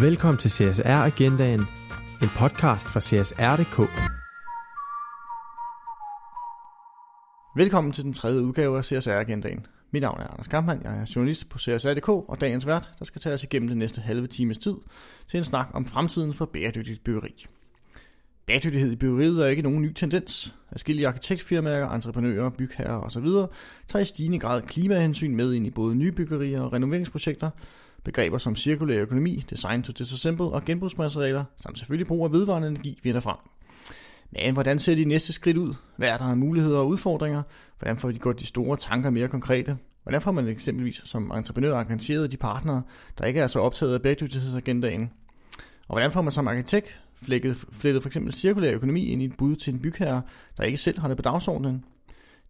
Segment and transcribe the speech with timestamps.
[0.00, 1.60] Velkommen til CSR Agendaen,
[2.22, 3.78] en podcast fra CSR.dk.
[7.56, 9.66] Velkommen til den tredje udgave af CSR Agendaen.
[9.90, 13.20] Mit navn er Anders Kampmann, jeg er journalist på CSR.dk og dagens vært, der skal
[13.20, 14.74] tage os igennem den næste halve times tid
[15.28, 17.46] til en snak om fremtiden for bæredygtigt byggeri.
[18.46, 20.54] Bæredygtighed i byggeriet er ikke nogen ny tendens.
[20.70, 23.26] Forskellige arkitektfirmaer, entreprenører, bygherrer osv.
[23.88, 27.50] tager i stigende grad klimahensyn med ind i både nye byggerier og renoveringsprojekter,
[28.06, 33.00] Begreber som cirkulær økonomi, design to disassemble og genbrugsmaterialer, samt selvfølgelig brug af vedvarende energi
[33.02, 33.36] vinder frem.
[34.30, 35.74] Men hvordan ser de næste skridt ud?
[35.96, 37.42] Hvad er der af muligheder og udfordringer?
[37.78, 39.76] Hvordan får de gjort de store tanker mere konkrete?
[40.02, 42.82] Hvordan får man eksempelvis som entreprenør engageret de partnere,
[43.18, 45.10] der ikke er så optaget af bæredygtighedsagendaen?
[45.88, 49.36] Og hvordan får man som arkitekt flettet, flettet for eksempel cirkulær økonomi ind i et
[49.38, 50.22] bud til en bygherre,
[50.56, 51.84] der ikke selv har det på dagsordenen?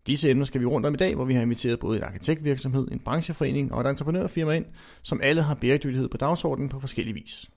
[0.07, 2.89] Disse emner skal vi rundt om i dag, hvor vi har inviteret både en arkitektvirksomhed,
[2.93, 4.67] en brancheforening og et entreprenørfirma ind,
[5.03, 7.51] som alle har bæredygtighed på dagsordenen på forskellige vis.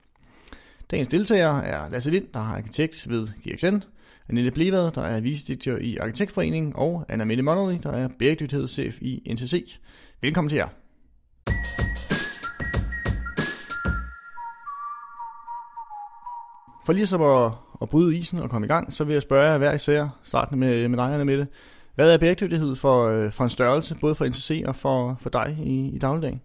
[0.90, 3.76] Dagens deltagere er Lasse Lind, der er arkitekt ved GXN,
[4.28, 9.32] Annette Blevad, der er vicedirektør i Arkitektforeningen, og Anna Mette Monnerly, der er bæredygtighedschef i
[9.32, 9.78] NTC.
[10.20, 10.68] Velkommen til jer.
[16.86, 17.52] For lige så at,
[17.82, 20.58] at bryde isen og komme i gang, så vil jeg spørge jer hver især, startende
[20.60, 21.46] med, med dig, Anna Mette.
[22.00, 25.58] Hvad er bæredygtighed for, øh, for en størrelse, både for NCC og for, for dig
[25.64, 26.40] i, i dagligdagen?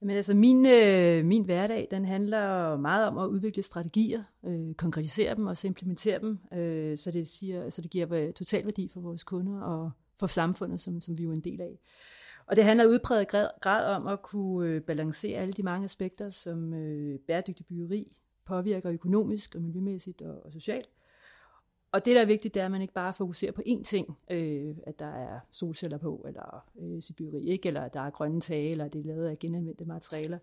[0.00, 5.34] Jamen altså, min, øh, min hverdag, den handler meget om at udvikle strategier, øh, konkretisere
[5.34, 8.90] dem og så implementere dem, øh, så, det siger, så det giver øh, total værdi
[8.94, 11.78] for vores kunder og for samfundet, som, som vi er en del af.
[12.46, 16.30] Og det handler udpræget grad, grad om at kunne øh, balancere alle de mange aspekter,
[16.30, 20.88] som øh, bæredygtig byggeri påvirker økonomisk og miljømæssigt og, og socialt.
[21.92, 24.18] Og det, der er vigtigt, det er, at man ikke bare fokuserer på én ting,
[24.30, 27.68] øh, at der er solceller på, eller øh, byggeri, ikke?
[27.68, 30.38] eller at der er grønne tage, eller at det er lavet af genanvendte materialer.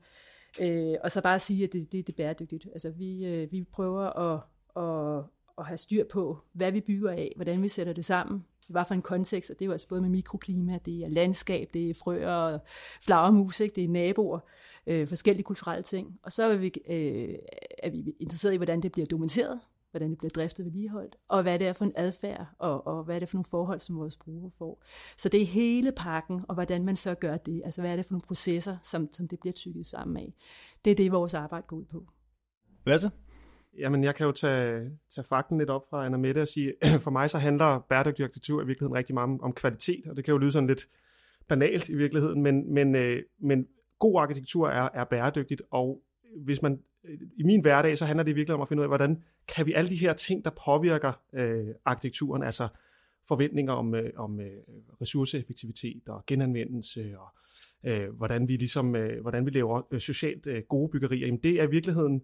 [0.61, 2.67] Øh, og så bare sige, at det, det, det er bæredygtigt.
[2.73, 4.41] Altså, vi, øh, vi prøver at,
[4.75, 5.25] at,
[5.57, 8.93] at have styr på, hvad vi bygger af, hvordan vi sætter det sammen, hvad for
[8.93, 11.93] en kontekst, og det er jo altså både med mikroklima, det er landskab, det er
[11.93, 12.59] frøer og
[13.01, 13.75] flagermus, ikke?
[13.75, 14.39] det er naboer,
[14.87, 16.19] øh, forskellige kulturelle ting.
[16.23, 17.35] Og så er vi, øh,
[17.77, 19.59] er vi interesseret i, hvordan det bliver dokumenteret,
[19.91, 23.15] hvordan det bliver driftet vedligeholdt, og hvad det er for en adfærd, og, og hvad
[23.15, 24.83] er det for nogle forhold, som vores brugere får.
[25.17, 27.61] Så det er hele pakken, og hvordan man så gør det.
[27.65, 30.33] Altså hvad er det for nogle processer, som, som det bliver tykket sammen af.
[30.85, 32.05] Det er det, vores arbejde går ud på.
[32.85, 33.11] Lasse?
[33.77, 36.73] Jamen, jeg kan jo tage, tage fakten lidt op fra Anna Mette og sige,
[37.03, 40.25] for mig så handler bæredygtig arkitektur i virkeligheden rigtig meget om, om kvalitet, og det
[40.25, 40.89] kan jo lyde sådan lidt
[41.47, 43.67] banalt i virkeligheden, men, men, øh, men
[43.99, 46.01] god arkitektur er, er bæredygtigt, og
[46.45, 46.79] hvis man
[47.37, 49.73] i min hverdag, så handler det virkelig om at finde ud af, hvordan kan vi
[49.73, 52.67] alle de her ting, der påvirker øh, arkitekturen, altså
[53.27, 54.51] forventninger om, øh, om øh,
[55.01, 57.27] ressourceeffektivitet og genanvendelse og
[57.83, 61.59] øh, hvordan vi ligesom, øh, hvordan vi laver øh, socialt øh, gode byggerier, jamen det
[61.59, 62.21] er i virkeligheden,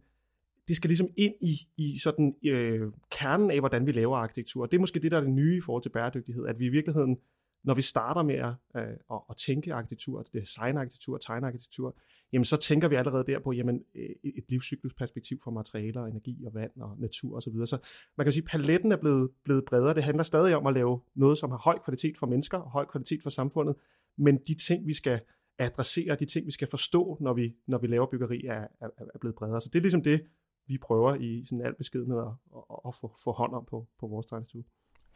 [0.67, 4.65] det skal ligesom ind i, i sådan øh, kernen af, hvordan vi laver arkitektur.
[4.65, 6.69] Det er måske det, der er det nye i forhold til bæredygtighed, at vi i
[6.69, 7.17] virkeligheden
[7.65, 11.95] når vi starter med at, øh, at, at tænke arkitektur, design arkitektur, tegne arkitektur,
[12.35, 16.53] jamen så tænker vi allerede der på jamen, øh, et livscyklusperspektiv for materialer, energi og
[16.53, 17.41] vand og natur osv.
[17.41, 17.67] Så, videre.
[17.67, 17.77] så
[18.17, 19.93] man kan sige, at paletten er blevet, blevet bredere.
[19.93, 22.85] Det handler stadig om at lave noget, som har høj kvalitet for mennesker og høj
[22.85, 23.75] kvalitet for samfundet,
[24.17, 25.19] men de ting, vi skal
[25.59, 29.19] adressere, de ting, vi skal forstå, når vi, når vi laver byggeri, er, er, er
[29.19, 29.61] blevet bredere.
[29.61, 30.21] Så det er ligesom det,
[30.67, 34.07] vi prøver i sådan al beskedenhed at, at, at få, få hånd om på, på
[34.07, 34.61] vores tegnetur.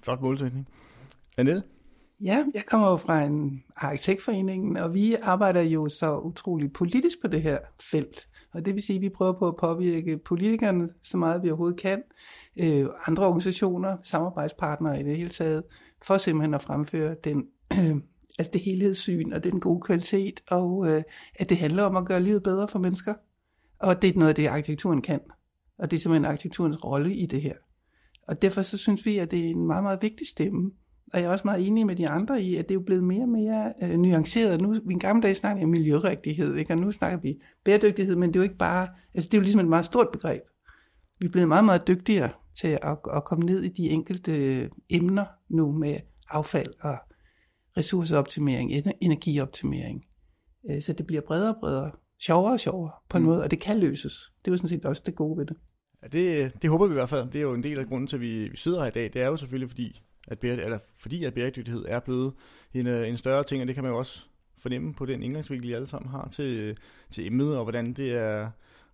[0.04, 0.68] Flot målsætning.
[1.38, 1.64] Annette?
[2.22, 7.28] Ja, jeg kommer jo fra en arkitektforening, og vi arbejder jo så utroligt politisk på
[7.28, 7.60] det her
[7.92, 8.30] felt.
[8.54, 11.80] Og det vil sige, at vi prøver på at påvirke politikerne så meget vi overhovedet
[11.80, 12.04] kan,
[12.60, 15.64] øh, andre organisationer, samarbejdspartnere i det hele taget,
[16.02, 17.96] for simpelthen at fremføre den, øh, at
[18.40, 21.04] altså det helhedssyn og den gode kvalitet, og øh,
[21.36, 23.14] at det handler om at gøre livet bedre for mennesker.
[23.80, 25.20] Og det er noget af det, arkitekturen kan.
[25.78, 27.56] Og det er simpelthen arkitekturens rolle i det her.
[28.28, 30.72] Og derfor så synes vi, at det er en meget, meget vigtig stemme
[31.14, 33.04] og jeg er også meget enig med de andre i, at det er jo blevet
[33.04, 34.62] mere og mere øh, nuanceret.
[34.62, 36.74] Nu, i en gamle dag snakkede om miljørigtighed, ikke?
[36.74, 39.42] og nu snakker vi bæredygtighed, men det er jo ikke bare, altså det er jo
[39.42, 40.42] ligesom et meget stort begreb.
[41.20, 45.26] Vi er blevet meget, meget dygtigere til at, at komme ned i de enkelte emner
[45.50, 45.98] nu med
[46.30, 46.98] affald og
[47.78, 50.06] ressourceoptimering, energioptimering.
[50.70, 53.30] Øh, så det bliver bredere og bredere, sjovere og sjovere på en mm.
[53.30, 54.32] måde, og det kan løses.
[54.46, 55.58] Det er jo sådan set også det gode ved det.
[56.04, 57.26] Ja, det, det håber vi i hvert fald.
[57.32, 59.04] Det er jo en del af grunden til, at vi, vi sidder her i dag.
[59.14, 62.34] Det er jo selvfølgelig, fordi at bære, eller fordi at bæredygtighed er blevet
[62.74, 64.26] en, øh, en større ting, og det kan man jo også
[64.58, 66.76] fornemme på den indgangsvinkel, I alle sammen har til, øh,
[67.12, 68.50] til emnet, og hvordan det er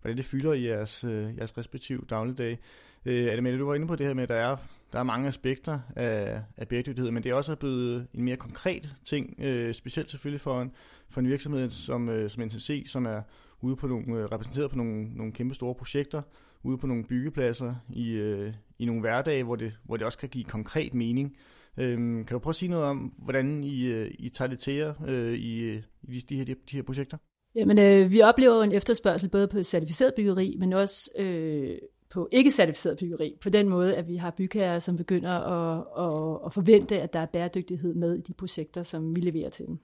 [0.05, 2.59] hvordan det fylder i jeres, øh, jeres respektive dagligdag.
[3.05, 4.57] Øh, Ademette, du var inde på det her med, at der er,
[4.93, 8.95] der er mange aspekter af, af bæredygtighed, men det er også blevet en mere konkret
[9.05, 10.71] ting, øh, specielt selvfølgelig for en,
[11.09, 13.21] for en virksomhed som, øh, som NCC, som er
[13.61, 16.21] ude på nogle, øh, repræsenteret på nogle, nogle kæmpe store projekter,
[16.63, 20.29] ude på nogle byggepladser i, øh, i nogle hverdage, hvor det, hvor det også kan
[20.29, 21.37] give konkret mening.
[21.77, 24.73] Øhm, kan du prøve at sige noget om, hvordan I, øh, I tager det til
[24.73, 27.17] jer øh, i, øh, i de, her, de her projekter?
[27.55, 31.77] Jamen, øh, vi oplever en efterspørgsel både på certificeret byggeri, men også øh,
[32.09, 33.37] på ikke-certificeret byggeri.
[33.41, 37.19] På den måde, at vi har bygherrer, som begynder at, at, at forvente, at der
[37.19, 39.79] er bæredygtighed med i de projekter, som vi leverer til dem.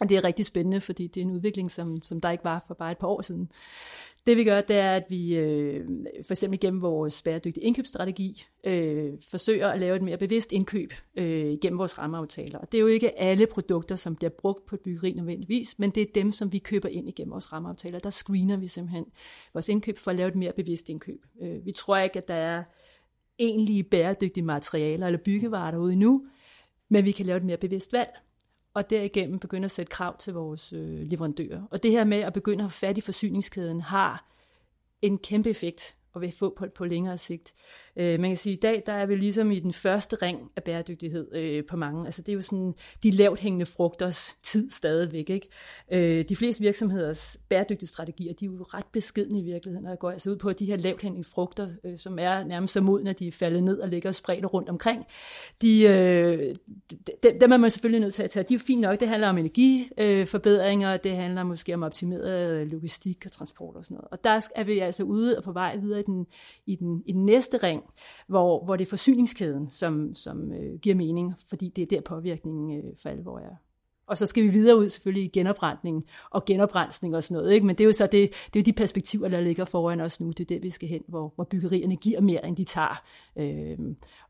[0.00, 2.64] Og det er rigtig spændende, fordi det er en udvikling, som, som der ikke var
[2.66, 3.50] for bare et par år siden.
[4.26, 5.86] Det vi gør, det er, at vi øh,
[6.22, 11.58] for eksempel gennem vores bæredygtige indkøbsstrategi øh, forsøger at lave et mere bevidst indkøb øh,
[11.62, 12.58] gennem vores rammeaftaler.
[12.58, 15.90] Og det er jo ikke alle produkter, som bliver brugt på et byggeri nødvendigvis, men
[15.90, 17.98] det er dem, som vi køber ind igennem vores rammeaftaler.
[17.98, 19.06] Der screener vi simpelthen
[19.52, 21.26] vores indkøb for at lave et mere bevidst indkøb.
[21.42, 22.62] Øh, vi tror ikke, at der er
[23.38, 26.26] egentlige bæredygtige materialer eller byggevarer derude nu,
[26.88, 28.10] men vi kan lave et mere bevidst valg
[28.74, 31.62] og derigennem begynde at sætte krav til vores øh, leverandører.
[31.70, 34.26] Og det her med at begynde at have fat i forsyningskæden har
[35.02, 37.54] en kæmpe effekt og vil få på, på længere sigt.
[37.96, 40.50] Øh, man kan sige, at i dag der er vi ligesom i den første ring
[40.56, 42.06] af bæredygtighed øh, på mange.
[42.06, 45.30] Altså det er jo sådan de lavt hængende frugters tid stadigvæk.
[45.30, 45.48] Ikke?
[45.92, 50.30] Øh, de fleste virksomheders bæredygtighedsstrategier, de er jo ret beskedne i virkeligheden, og går altså
[50.30, 53.18] ud på, at de her lavt hængende frugter, øh, som er nærmest så modne, at
[53.18, 55.04] de er faldet ned og ligger spredt rundt omkring,
[55.62, 56.54] de, øh,
[57.22, 58.44] dem, dem er man selvfølgelig nødt til at tage.
[58.48, 59.00] De er jo fint nok.
[59.00, 63.94] Det handler om energiforbedringer, øh, det handler måske om optimeret logistik og transport og sådan
[63.94, 64.08] noget.
[64.10, 66.26] Og der er vi altså ude og på vej videre i den,
[66.66, 67.82] i den, i den næste ring,
[68.26, 72.78] hvor, hvor det er forsyningskæden, som, som øh, giver mening, fordi det er der påvirkningen
[72.78, 73.56] øh, for alvor er.
[74.06, 77.52] Og så skal vi videre ud selvfølgelig i genopretning og genoprensning og sådan noget.
[77.54, 77.66] Ikke?
[77.66, 80.20] Men det er jo så det, det er jo de perspektiver, der ligger foran os
[80.20, 80.28] nu.
[80.28, 83.02] Det er det, vi skal hen, hvor, hvor byggerierne giver mere, end de tager.
[83.38, 83.78] Øh,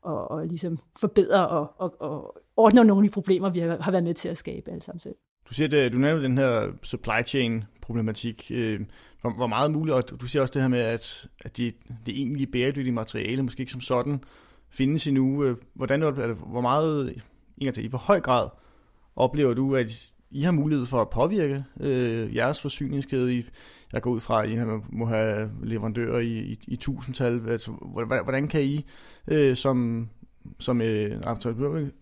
[0.01, 3.91] og, og ligesom forbedrer og, og, og ordner nogle af de problemer, vi har, har
[3.91, 5.15] været med til at skabe alle sammen selv.
[5.49, 8.51] Du siger, at øh, du nævner den her supply chain problematik.
[8.53, 8.79] Øh,
[9.21, 11.75] hvor, hvor meget muligt, og du siger også det her med, at, at det,
[12.05, 14.23] det egentlige bæredygtige materiale måske ikke som sådan
[14.69, 15.43] findes endnu.
[15.43, 17.21] Øh, hvordan, hvordan, hvor meget,
[17.73, 18.49] til, i hvor høj grad
[19.15, 23.35] oplever du, at I har mulighed for at påvirke øh, jeres forsyningskæde?
[23.35, 23.45] I,
[23.93, 24.57] jeg går ud fra, at I
[24.89, 27.49] må have leverandører i, i, i tusindtal.
[27.49, 27.71] Altså,
[28.23, 28.85] hvordan kan I
[29.27, 30.09] øh, som,
[30.59, 31.21] som øh,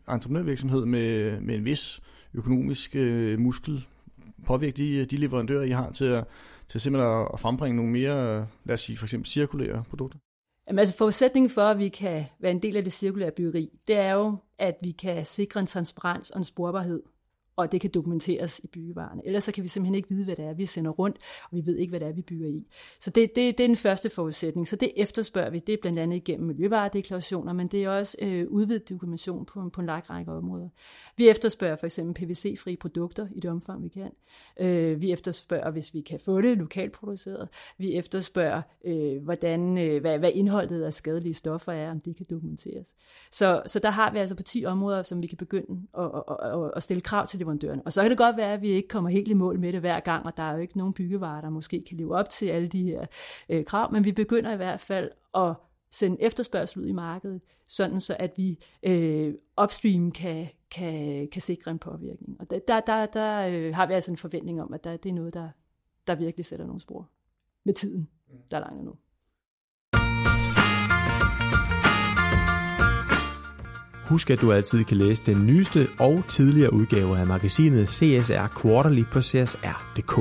[0.07, 2.01] entreprenørvirksomhed med, med en vis
[2.33, 3.85] økonomisk øh, muskel
[4.45, 6.23] påvirke de, de leverandører, I har til at,
[6.69, 10.19] til simpelthen at frembringe nogle mere, lad os sige for eksempel cirkulære produkter?
[10.67, 13.97] Jamen, altså forudsætningen for, at vi kan være en del af det cirkulære byggeri, det
[13.97, 17.03] er jo, at vi kan sikre en transparens og en sporbarhed
[17.59, 19.21] og det kan dokumenteres i byggevarerne.
[19.25, 21.17] Ellers så kan vi simpelthen ikke vide, hvad det er, vi sender rundt,
[21.51, 22.67] og vi ved ikke, hvad det er, vi bygger i.
[22.99, 24.67] Så det, det, det er den første forudsætning.
[24.67, 25.59] Så det efterspørger vi.
[25.59, 29.81] Det er blandt andet igennem miljøvaredeklarationer, men det er også øh, udvidet dokumentation på, på
[29.81, 30.69] en lang række områder.
[31.17, 34.11] Vi efterspørger for eksempel PVC-frie produkter i det omfang, vi kan.
[34.59, 37.49] Øh, vi efterspørger, hvis vi kan få det lokalt produceret.
[37.77, 42.25] Vi efterspørger, øh, hvordan, øh, hvad, hvad indholdet af skadelige stoffer er, om det kan
[42.29, 42.95] dokumenteres.
[43.31, 46.53] Så, så der har vi altså på 10 områder, som vi kan begynde at, at,
[46.53, 47.81] at, at stille krav til leverandøren.
[47.85, 49.79] Og så kan det godt være, at vi ikke kommer helt i mål med det
[49.79, 52.45] hver gang, og der er jo ikke nogen byggevarer, der måske kan leve op til
[52.45, 53.05] alle de her
[53.49, 55.55] øh, krav, men vi begynder i hvert fald at
[55.91, 61.71] sende efterspørgsel ud i markedet, sådan så at vi øh, upstream kan, kan, kan sikre
[61.71, 62.37] en påvirkning.
[62.39, 65.09] Og der, der, der, der øh, har vi altså en forventning om, at der, det
[65.09, 65.49] er noget, der,
[66.07, 67.09] der virkelig sætter nogle spor
[67.63, 68.09] med tiden,
[68.51, 68.95] der er langt nu.
[74.09, 79.03] Husk, at du altid kan læse den nyeste og tidligere udgave af magasinet CSR Quarterly
[79.13, 80.17] på csr.dk.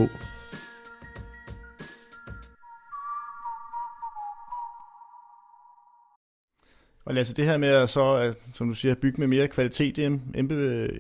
[7.07, 9.97] Og altså det her med at så, at, som du siger, bygge med mere kvalitet,
[9.97, 10.21] det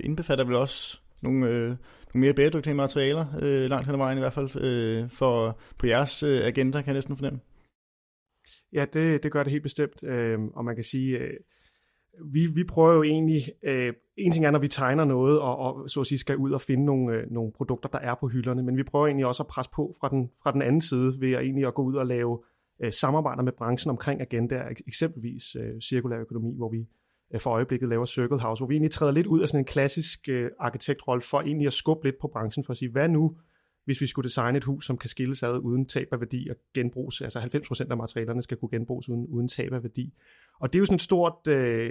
[0.01, 1.77] indbefatter vel også nogle, øh, nogle
[2.15, 6.23] mere bæredygtige materialer, øh, langt hen ad vejen i hvert fald, øh, for, på jeres
[6.23, 7.41] øh, agenda, kan jeg næsten fornemme.
[8.73, 11.37] Ja, det, det gør det helt bestemt, øh, og man kan sige, øh,
[12.25, 15.91] vi, vi prøver jo egentlig, øh, en ting er, når vi tegner noget, og, og
[15.91, 18.63] så at sige skal ud og finde nogle, øh, nogle produkter, der er på hylderne,
[18.63, 21.33] men vi prøver egentlig også at presse på fra den, fra den anden side, ved
[21.33, 22.39] at egentlig at gå ud og lave
[22.83, 26.87] øh, samarbejder med branchen omkring agendaer, eksempelvis øh, cirkulær økonomi, hvor vi
[27.35, 29.65] øh, for øjeblikket laver Circle House, hvor vi egentlig træder lidt ud af sådan en
[29.65, 33.37] klassisk øh, arkitektrolle for egentlig at skubbe lidt på branchen for at sige, hvad nu,
[33.85, 36.57] hvis vi skulle designe et hus, som kan skilles ad uden tab af værdi og
[36.75, 40.15] genbruges, altså 90% af materialerne skal kunne genbruges uden, uden tab af værdi.
[40.61, 41.91] Og det er jo sådan et stort øh,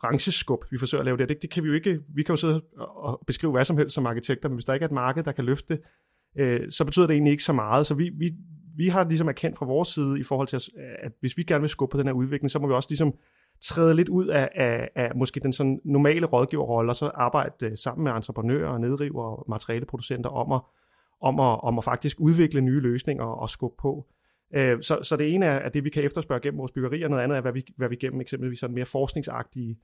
[0.00, 1.28] brancheskub, vi forsøger at lave det.
[1.28, 1.42] det.
[1.42, 4.06] Det kan vi jo ikke, vi kan jo sidde og beskrive hvad som helst som
[4.06, 5.82] arkitekter, men hvis der ikke er et marked, der kan løfte det,
[6.38, 7.86] øh, så betyder det egentlig ikke så meget.
[7.86, 8.32] Så vi, vi,
[8.76, 10.68] vi har ligesom erkendt fra vores side i forhold til, at,
[11.02, 13.14] at hvis vi gerne vil skubbe på den her udvikling, så må vi også ligesom
[13.60, 17.76] træde lidt ud af, af, af måske den sådan normale rådgiverrolle, og så arbejde øh,
[17.76, 20.60] sammen med entreprenører og nedriver og materialeproducenter om at
[21.22, 24.06] om at, om at faktisk udvikle nye løsninger og skubbe på.
[24.54, 27.22] Øh, så, så det ene er, at det, vi kan efterspørge gennem vores byggerier, noget
[27.22, 29.78] andet er, hvad vi, hvad vi gennem eksempelvis sådan mere forskningsagtige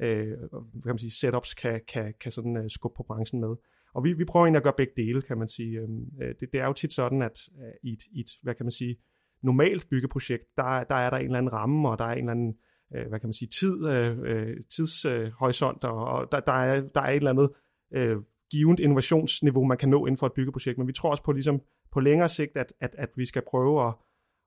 [0.00, 3.56] øh, hvad kan man sige, setups kan, kan, kan sådan, øh, skubbe på branchen med.
[3.94, 5.80] Og vi, vi prøver egentlig at gøre begge dele, kan man sige.
[5.80, 8.54] Øhm, øh, det, det er jo tit sådan, at øh, i, et, i et, hvad
[8.54, 8.96] kan man sige,
[9.42, 12.30] normalt byggeprojekt, der, der er der en eller anden ramme, og der er en eller
[12.30, 12.54] anden,
[12.94, 16.80] øh, hvad kan man sige, tid, øh, øh tidshorisont, øh, og, og der, der, er,
[16.94, 17.50] der er et eller andet
[17.94, 18.16] øh,
[18.50, 20.78] givet innovationsniveau, man kan nå inden for et byggeprojekt.
[20.78, 21.60] Men vi tror også på, ligesom,
[21.92, 23.94] på længere sigt, at, at, at vi skal prøve at,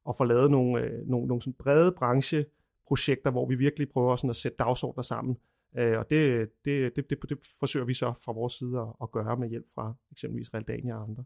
[0.08, 4.30] og få lavet nogle, øh, nogle, nogle sådan brede brancheprojekter, hvor vi virkelig prøver sådan
[4.30, 5.38] at sætte dagsordner sammen,
[5.78, 9.12] Øh, og det, det, det, det, det forsøger vi så fra vores side at, at
[9.12, 11.24] gøre med hjælp fra eksempelvis Realdania og andre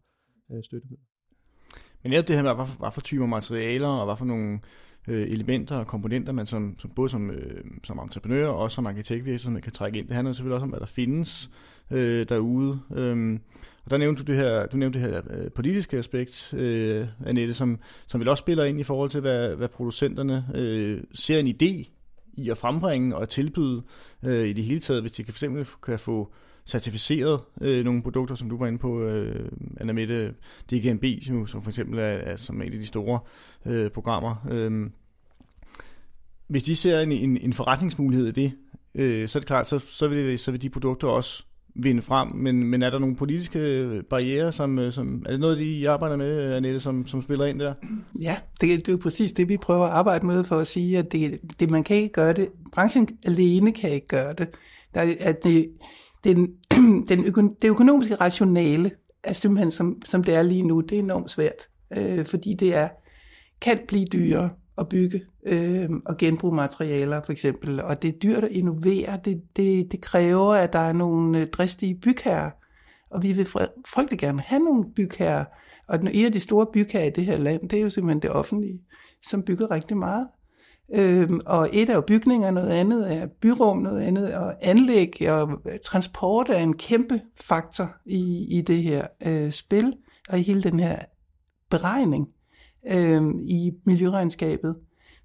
[0.52, 1.06] øh, støttemidler.
[2.04, 4.60] Men netop det her med, hvad for, hvad for typer materialer og hvad for nogle
[5.08, 8.88] øh, elementer og komponenter, man som, som både som, øh, som entreprenør og også som
[8.88, 10.08] arkitektvirksomhed kan trække ind.
[10.08, 11.50] Det handler selvfølgelig også om, hvad der findes
[11.92, 12.80] øh, derude.
[12.96, 13.40] Øhm,
[13.86, 17.54] og der nævnte du det her, du nævnte det her øh, politiske aspekt, øh, Annette,
[17.54, 21.48] som, som vil også spiller ind i forhold til, hvad, hvad producenterne øh, ser en
[21.48, 21.90] idé
[22.34, 23.82] i at frembringe og tilbyde
[24.26, 26.34] øh, i det hele taget, hvis de kan, for eksempel kan få
[26.72, 30.34] certificeret øh, nogle produkter, som du var inde på, øh, Anna Mette,
[30.72, 33.20] DGNB, som, som for eksempel er, er som et af de store
[33.66, 34.48] øh, programmer.
[34.52, 34.90] Øh,
[36.48, 38.52] hvis de ser en, en, en forretningsmulighed i det,
[38.96, 41.44] øh, så er det klart, så, så, vil det, så vil de produkter også
[41.76, 45.58] vinde frem, men, men er der nogle politiske barriere, som, øh, som, er det noget,
[45.58, 47.74] de I arbejder med, Annette, som, som spiller ind der?
[48.22, 50.98] Ja, det, det er jo præcis det, vi prøver at arbejde med for at sige,
[50.98, 54.48] at det, det man kan ikke gøre det, branchen alene kan ikke gøre det.
[54.94, 55.70] Der, at det,
[56.24, 56.56] den,
[57.10, 58.92] den øko, det økonomiske rationale
[59.24, 62.76] er simpelthen, som, som det er lige nu, det er enormt svært, øh, fordi det
[62.76, 62.88] er
[63.62, 67.82] kan blive dyrere at bygge øh, og genbruge materialer for eksempel.
[67.82, 69.20] Og det er dyrt at innovere.
[69.26, 72.52] Det, det, det kræver, at der er nogle øh, dristige bygherrer.
[73.10, 73.46] Og vi vil
[73.88, 75.46] frygtelig gerne have nogle bygherrer.
[75.88, 78.30] Og en af de store bygherrer i det her land, det er jo simpelthen det
[78.30, 78.82] offentlige,
[79.24, 80.28] som bygger rigtig meget.
[80.94, 85.62] Øhm, og et er jo bygninger, noget andet er byrum, noget andet og anlæg, og
[85.86, 89.94] transport er en kæmpe faktor i, i det her øh, spil,
[90.30, 91.00] og i hele den her
[91.70, 92.28] beregning
[92.92, 94.76] øh, i miljøregnskabet.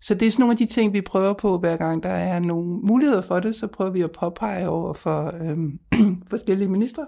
[0.00, 2.38] Så det er sådan nogle af de ting, vi prøver på, hver gang der er
[2.38, 5.58] nogle muligheder for det, så prøver vi at påpege over for øh,
[6.30, 7.06] forskellige ministre,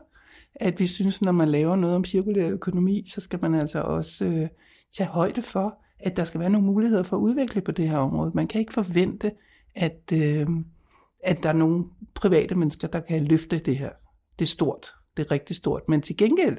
[0.54, 4.24] at vi synes, når man laver noget om cirkulær økonomi, så skal man altså også
[4.24, 4.48] øh,
[4.96, 7.98] tage højde for, at der skal være nogle muligheder for at udvikle på det her
[7.98, 8.30] område.
[8.34, 9.32] Man kan ikke forvente,
[9.74, 10.46] at, øh,
[11.24, 13.90] at der er nogle private mennesker, der kan løfte det her.
[14.38, 14.94] Det er stort.
[15.16, 15.82] Det er rigtig stort.
[15.88, 16.58] Men til gengæld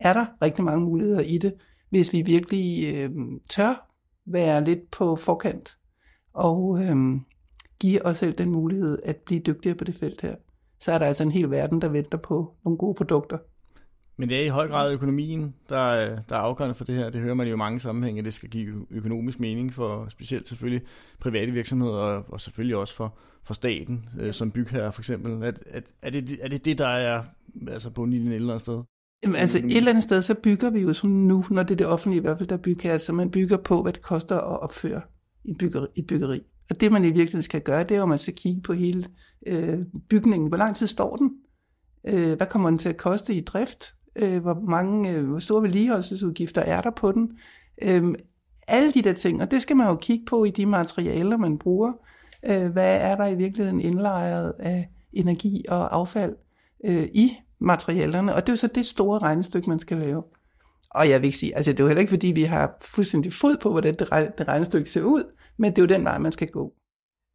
[0.00, 1.54] er der rigtig mange muligheder i det,
[1.90, 3.10] hvis vi virkelig øh,
[3.48, 3.88] tør
[4.26, 5.76] være lidt på forkant
[6.32, 6.96] og øh,
[7.80, 10.36] give os selv den mulighed at blive dygtigere på det felt her,
[10.80, 13.38] så er der altså en hel verden, der venter på nogle gode produkter.
[14.16, 15.94] Men det er i høj grad økonomien, der,
[16.28, 17.10] der er afgørende for det her.
[17.10, 20.86] Det hører man jo i mange sammenhænge, det skal give økonomisk mening for specielt selvfølgelig
[21.20, 25.32] private virksomheder, og, og selvfølgelig også for, for staten, øh, som bygherre for eksempel.
[25.32, 27.22] Er, er, er, det, er det det, der er
[27.68, 28.82] altså på en eller andet sted?
[29.22, 31.76] Jamen, altså et eller andet sted, så bygger vi jo som nu, når det er
[31.76, 34.60] det offentlige i hvert fald, der bygger, altså man bygger på, hvad det koster at
[34.60, 35.00] opføre
[35.44, 35.86] et byggeri.
[35.96, 36.42] Et byggeri.
[36.70, 39.08] Og det man i virkeligheden skal gøre, det er, at man skal kigge på hele
[39.46, 39.78] øh,
[40.08, 40.48] bygningen.
[40.48, 41.30] Hvor lang tid står den?
[42.08, 43.94] Øh, hvad kommer den til at koste i drift?
[44.16, 47.38] Øh, hvor mange, øh, hvor store vedligeholdelsesudgifter er der på den?
[47.82, 48.14] Øh,
[48.68, 51.58] alle de der ting, og det skal man jo kigge på i de materialer, man
[51.58, 51.92] bruger.
[52.46, 56.36] Øh, hvad er der i virkeligheden indlejret af energi og affald
[56.84, 60.22] øh, i materialerne, og det er jo så det store regnestykke, man skal lave.
[60.90, 63.32] Og jeg vil ikke sige, altså det er jo heller ikke fordi, vi har fuldstændig
[63.32, 65.24] fod på, hvordan det regnestykke ser ud,
[65.56, 66.72] men det er jo den vej, man skal gå.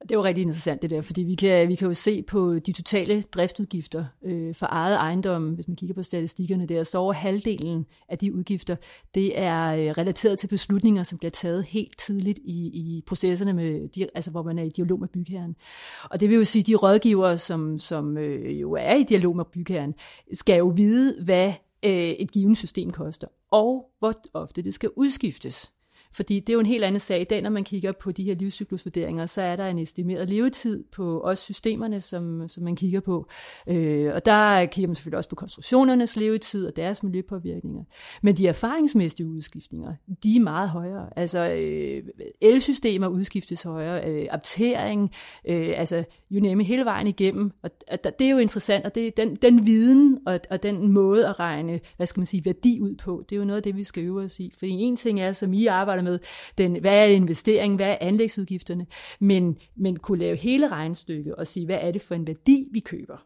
[0.01, 2.59] Det er jo rigtig interessant det der, fordi vi kan, vi kan jo se på
[2.59, 7.13] de totale driftudgifter øh, for eget ejendom, hvis man kigger på statistikkerne der, så over
[7.13, 8.75] halvdelen af de udgifter,
[9.15, 13.89] det er øh, relateret til beslutninger, som bliver taget helt tidligt i, i processerne, med,
[13.89, 15.55] de, altså hvor man er i dialog med bygherren.
[16.03, 19.35] Og det vil jo sige, at de rådgivere, som, som øh, jo er i dialog
[19.35, 19.95] med bygherren,
[20.33, 25.71] skal jo vide, hvad øh, et givet system koster, og hvor ofte det skal udskiftes.
[26.17, 27.21] Fordi det er jo en helt anden sag.
[27.21, 30.83] I dag, når man kigger på de her livscyklusvurderinger, så er der en estimeret levetid
[30.91, 33.27] på også systemerne, som, som man kigger på.
[33.67, 37.83] Øh, og der kigger man selvfølgelig også på konstruktionernes levetid og deres miljøpåvirkninger.
[38.21, 39.93] Men de erfaringsmæssige udskiftninger,
[40.23, 41.09] de er meget højere.
[41.15, 42.03] Altså øh,
[42.41, 45.11] elsystemer udskiftes højere, øh, aptering,
[45.47, 47.51] øh, altså you name hele vejen igennem.
[47.63, 50.91] Og, og det er jo interessant, og det er den, den viden og, og den
[50.91, 53.63] måde at regne, hvad skal man sige, værdi ud på, det er jo noget af
[53.63, 54.51] det, vi skal øve os i.
[54.59, 56.19] For en ting er, som I arbejder med,
[56.57, 58.85] den, hvad er investeringen, hvad er anlægsudgifterne,
[59.19, 62.79] men, men kunne lave hele regnstykket og sige, hvad er det for en værdi, vi
[62.79, 63.25] køber.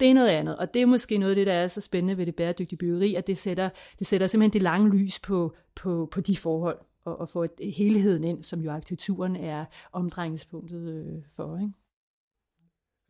[0.00, 2.16] det er noget andet, og det er måske noget af det, der er så spændende
[2.16, 6.08] ved det bæredygtige byggeri, at det sætter, det sætter simpelthen det lange lys på, på,
[6.12, 11.22] på de forhold, og, og få et, helheden ind, som jo arkitekturen er omdrejningspunktet øh,
[11.36, 11.58] for.
[11.58, 11.72] Ikke?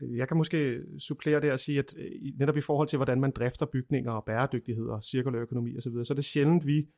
[0.00, 3.30] Jeg kan måske supplere det og sige, at øh, netop i forhold til, hvordan man
[3.30, 6.88] drifter bygninger og bæredygtighed og cirkulær økonomi osv., så, så er det sjældent, vi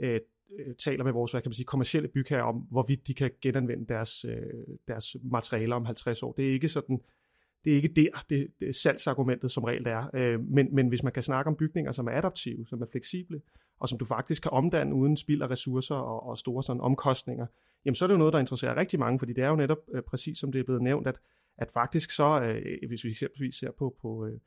[0.00, 0.20] øh,
[0.58, 3.86] Øh, taler med vores hvad kan man sige, kommersielle bygherrer om, hvorvidt de kan genanvende
[3.86, 6.32] deres, øh, deres materialer om 50 år.
[6.32, 7.00] Det er ikke sådan,
[7.64, 10.10] det er ikke der, det, det salgsargumentet som regel er.
[10.14, 13.40] Øh, men, men hvis man kan snakke om bygninger, som er adaptive, som er fleksible,
[13.80, 17.46] og som du faktisk kan omdanne uden spild af ressourcer og, og store sådan omkostninger,
[17.84, 19.78] jamen så er det jo noget, der interesserer rigtig mange, fordi det er jo netop
[19.94, 21.20] øh, præcis som det er blevet nævnt, at,
[21.58, 24.38] at faktisk så, øh, hvis vi eksempelvis ser på, på, øh,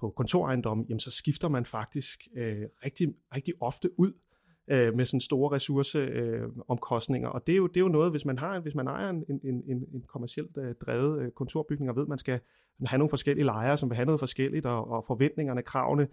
[0.00, 4.12] på kontorejendommen, jamen så skifter man faktisk øh, rigtig, rigtig ofte ud
[4.70, 7.28] øh, med sådan store ressourceomkostninger.
[7.28, 9.10] Øh, og det er, jo, det er jo noget, hvis man har hvis man ejer
[9.10, 12.40] en, en, en, en kommercielt øh, drevet øh, kontorbygning, og ved, at man skal
[12.86, 16.08] have nogle forskellige lejere, som vil have noget forskelligt, og, og forventningerne, kravene,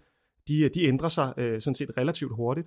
[0.48, 2.66] de, øh, de ændrer sig øh, sådan set relativt hurtigt,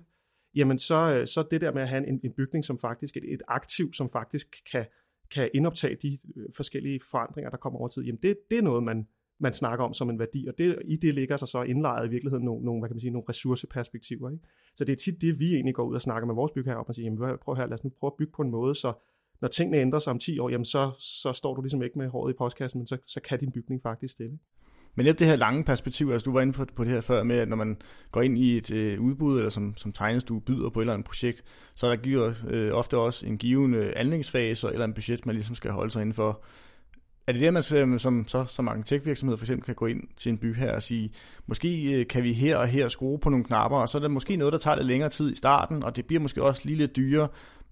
[0.54, 3.24] jamen så, øh, så det der med at have en, en bygning, som faktisk, et,
[3.34, 4.86] et aktiv, som faktisk kan,
[5.30, 8.82] kan indoptage de øh, forskellige forandringer, der kommer over tid, jamen det, det er noget,
[8.82, 9.06] man,
[9.40, 12.10] man snakker om som en værdi, og det, i det ligger sig så indlejret i
[12.10, 14.30] virkeligheden nogle, nogle, hvad kan man sige, nogle ressourceperspektiver.
[14.30, 14.44] Ikke?
[14.76, 16.84] Så det er tit det, vi egentlig går ud og snakker med vores bygherre om
[16.88, 18.92] og siger, jamen, prøv her, lad os nu prøve at bygge på en måde, så
[19.40, 22.08] når tingene ændrer sig om 10 år, jamen så, så står du ligesom ikke med
[22.08, 24.38] håret i postkassen, men så, så kan din bygning faktisk stille.
[24.94, 27.22] Men netop det her lange perspektiv, altså du var inde på, på det her før
[27.22, 27.76] med, at når man
[28.10, 31.06] går ind i et øh, udbud, eller som, som tegnestue byder på et eller andet
[31.06, 31.44] projekt,
[31.74, 35.34] så er der giver øh, ofte også en givende øh, anlægsfase eller en budget, man
[35.34, 36.44] ligesom skal holde sig inden for.
[37.30, 40.38] Er det det, man som, så, som arkitektvirksomhed for eksempel kan gå ind til en
[40.38, 41.10] by her og sige,
[41.46, 44.08] måske øh, kan vi her og her skrue på nogle knapper, og så er der
[44.08, 46.76] måske noget, der tager lidt længere tid i starten, og det bliver måske også lige
[46.76, 47.28] lidt dyrere,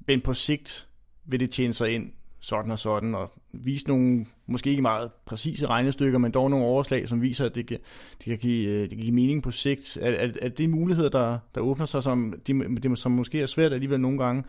[0.06, 0.88] men på sigt
[1.24, 5.66] vil det tjene sig ind sådan og sådan, og vise nogle, måske ikke meget præcise
[5.66, 7.78] regnestykker, men dog nogle overslag, som viser, at det kan,
[8.18, 9.98] det kan, give, øh, det kan give mening på sigt.
[10.00, 13.46] Er, er, er det muligheder, der, der åbner sig, som, de, det, som måske er
[13.46, 14.44] svært alligevel nogle gange,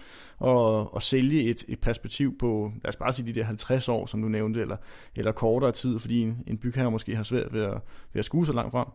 [0.46, 4.06] at, at sælge et, et perspektiv på, lad os bare sige de der 50 år,
[4.06, 4.78] som du nævnte, eller,
[5.16, 7.82] eller kortere tid, fordi en, en bygherre måske har svært ved at,
[8.14, 8.88] ved at skue så langt frem?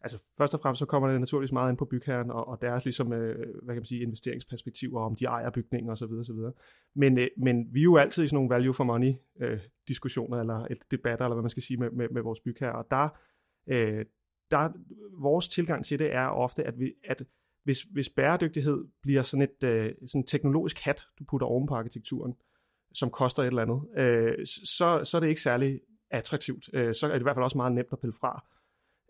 [0.00, 2.84] Altså først og fremmest så kommer det naturligvis meget ind på bygherren og, og deres
[2.84, 6.12] ligesom, øh, hvad kan man sige, investeringsperspektiver, om de ejer bygninger osv.
[6.20, 6.36] osv.
[6.94, 10.40] Men, øh, men vi er jo altid i sådan nogle value for money øh, diskussioner,
[10.40, 12.72] eller et debatter, eller hvad man skal sige, med, med, med vores bygherrer.
[12.72, 13.08] Og der,
[13.68, 14.04] øh,
[14.50, 14.72] der,
[15.20, 17.22] vores tilgang til det er ofte, at, vi, at
[17.64, 22.34] hvis, hvis bæredygtighed bliver sådan et øh, sådan teknologisk hat, du putter oven på arkitekturen,
[22.94, 25.80] som koster et eller andet, øh, så, så er det ikke særlig
[26.10, 26.68] attraktivt.
[26.72, 28.44] Øh, så er det i hvert fald også meget nemt at pille fra.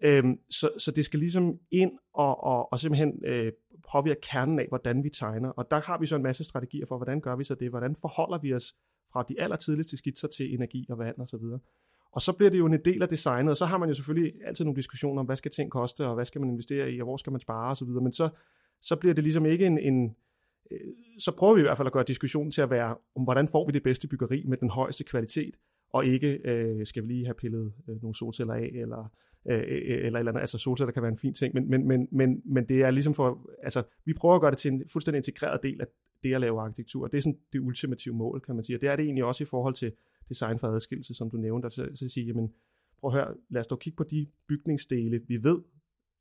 [0.03, 3.53] Øhm, så, så det skal ligesom ind og, og, og simpelthen øh,
[3.93, 5.49] påvirke kernen af, hvordan vi tegner.
[5.49, 7.71] Og der har vi så en masse strategier for, hvordan gør vi så det?
[7.71, 8.75] Hvordan forholder vi os
[9.13, 11.35] fra de allertidligste skitser til energi og vand osv.
[11.35, 11.61] Og,
[12.13, 14.33] og så bliver det jo en del af designet, og så har man jo selvfølgelig
[14.45, 17.05] altid nogle diskussioner om, hvad skal ting koste, og hvad skal man investere i, og
[17.05, 17.89] hvor skal man spare osv.
[17.89, 18.29] Men så,
[18.83, 20.17] så bliver det ligesom ikke en, en
[20.71, 20.81] øh,
[21.19, 23.67] så prøver vi i hvert fald at gøre diskussionen til at være, om hvordan får
[23.67, 25.55] vi det bedste byggeri med den højeste kvalitet,
[25.93, 29.13] og ikke øh, skal vi lige have pillet øh, nogle solceller af, eller
[29.51, 30.41] øh, øh, øh eller eller andet.
[30.41, 33.15] Altså solceller kan være en fin ting, men, men, men, men, men det er ligesom
[33.15, 35.87] for, altså vi prøver at gøre det til en fuldstændig integreret del af
[36.23, 37.07] det at lave arkitektur.
[37.07, 38.77] Det er sådan det ultimative mål, kan man sige.
[38.77, 39.93] Og det er det egentlig også i forhold til
[40.29, 41.67] design for adskillelse, som du nævnte.
[41.67, 42.53] Altså, så, så sige, jamen,
[43.01, 45.59] prøv at høre, lad os dog kigge på de bygningsdele, vi ved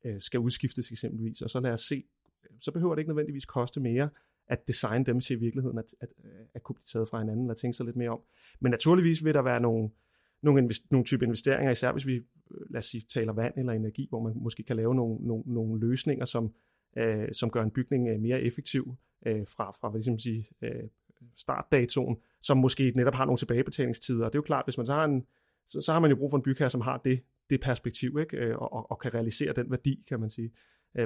[0.04, 2.04] øh, skal udskiftes eksempelvis, og så lad os se,
[2.60, 4.08] så behøver det ikke nødvendigvis koste mere,
[4.48, 7.44] at designe dem til i virkeligheden at, at, øh, at kunne blive taget fra hinanden,
[7.44, 8.20] eller tænke sig lidt mere om.
[8.60, 9.90] Men naturligvis vil der være nogle,
[10.42, 13.72] nogle, invest, nogle type investeringer, især hvis vi, øh, lad os sige, taler vand eller
[13.72, 16.54] energi, hvor man måske kan lave nogle, nogle, nogle løsninger, som,
[16.98, 18.94] øh, som gør en bygning øh, mere effektiv
[19.26, 20.88] øh, fra, fra hvad ligesom sige, øh,
[21.36, 24.24] startdatoen, som måske netop har nogle tilbagebetalingstider.
[24.24, 25.26] Og det er jo klart, hvis man så har en,
[25.68, 28.58] så, så har man jo brug for en bygherre, som har det, det perspektiv, ikke?
[28.58, 30.52] Og, og, og kan realisere den værdi, kan man sige.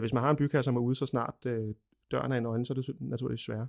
[0.01, 1.75] Hvis man har en bygherre, som er ude så snart øh,
[2.13, 3.69] døren er en øjne, så er det naturligvis sværere.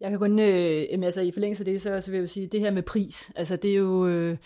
[0.00, 2.46] Jeg kan kun, øh, altså i forlængelse af det, så, så vil jeg jo sige,
[2.46, 4.36] det her med pris, altså det er jo, øh,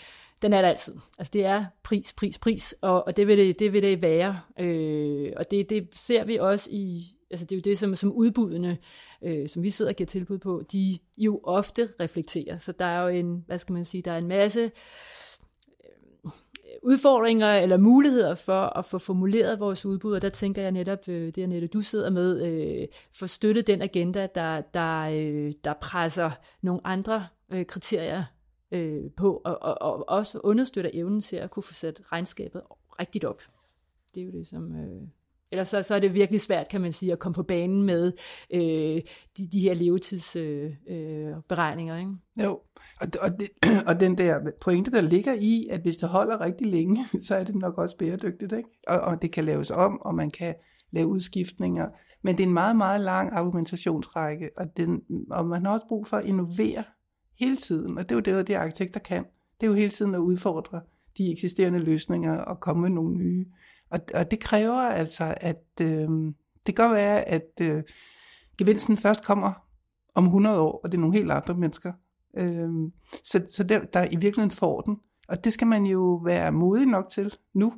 [0.43, 0.95] den er der altid.
[1.19, 4.41] Altså det er pris, pris, pris, og, og det, vil det, det vil det være.
[4.59, 8.13] Øh, og det, det ser vi også i, altså det er jo det, som, som
[8.13, 8.79] udbudene,
[9.23, 12.59] øh, som vi sidder og giver tilbud på, de jo ofte reflekterer.
[12.59, 14.71] Så der er jo en, hvad skal man sige, der er en masse øh,
[16.83, 21.35] udfordringer eller muligheder for at få formuleret vores udbud, og der tænker jeg netop, øh,
[21.35, 25.75] det er netop du sidder med, øh, for støtte den agenda, der, der, øh, der
[25.81, 26.31] presser
[26.63, 28.25] nogle andre øh, kriterier
[28.73, 32.63] øh, på, og, og, og også understøtter evnen til at kunne få sat regnskabet
[33.01, 33.43] rigtigt op.
[34.15, 35.03] Det er jo det, som, øh,
[35.53, 38.13] Ellers så, så er det virkelig svært, kan man sige, at komme på banen med
[38.55, 39.01] øh,
[39.39, 41.95] de, de her levetidsberegninger.
[41.95, 42.17] Øh, øh, ikke?
[42.43, 42.61] Jo,
[43.01, 43.49] og, og, det,
[43.89, 47.45] og den der pointe, der ligger i, at hvis det holder rigtig længe, så er
[47.45, 48.53] det nok også bæredygtigt.
[48.53, 48.69] Ikke?
[48.89, 50.55] Og, og det kan laves om, og man kan
[50.91, 51.89] lave udskiftninger.
[52.23, 56.07] Men det er en meget, meget lang argumentationsrække, og, den, og man har også brug
[56.07, 56.85] for at innovere
[57.41, 57.99] hele tiden.
[57.99, 59.25] Og det er jo det, det arkitekter kan.
[59.61, 60.81] Det er jo hele tiden at udfordre
[61.19, 63.47] de eksisterende løsninger og komme med nogle nye.
[63.93, 66.09] Og, og det kræver altså, at øh,
[66.67, 67.83] det kan være, at øh,
[68.59, 69.53] gevinsten først kommer
[70.15, 71.93] om 100 år, og det er nogle helt andre mennesker.
[72.37, 72.71] Øh,
[73.25, 74.97] så så der, der i virkeligheden får den.
[75.29, 77.73] Og det skal man jo være modig nok til nu,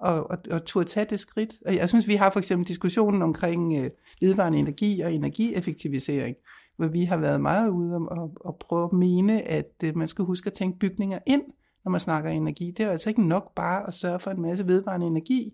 [0.00, 1.54] og, og, og turde tage det skridt.
[1.66, 6.36] Og jeg synes, vi har for eksempel diskussionen omkring øh, vedvarende energi og energieffektivisering,
[6.76, 10.08] hvor vi har været meget ude om at, at prøve at mene, at øh, man
[10.08, 11.42] skal huske at tænke bygninger ind,
[11.86, 12.70] når man snakker energi.
[12.70, 15.52] Det er altså ikke nok bare at sørge for en masse vedvarende energi,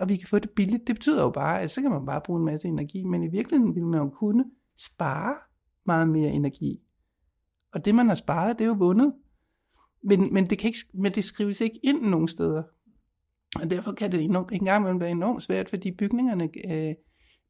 [0.00, 0.86] og vi kan få det billigt.
[0.86, 3.28] Det betyder jo bare, at så kan man bare bruge en masse energi, men i
[3.28, 4.44] virkeligheden vil man jo kunne
[4.78, 5.34] spare
[5.86, 6.80] meget mere energi.
[7.72, 9.12] Og det, man har sparet, det er jo vundet.
[10.02, 12.62] Men, men, det, kan ikke, men det skrives ikke ind nogen steder.
[13.62, 16.94] Og derfor kan det enormt, en gang imellem være enormt svært, fordi bygningerne øh,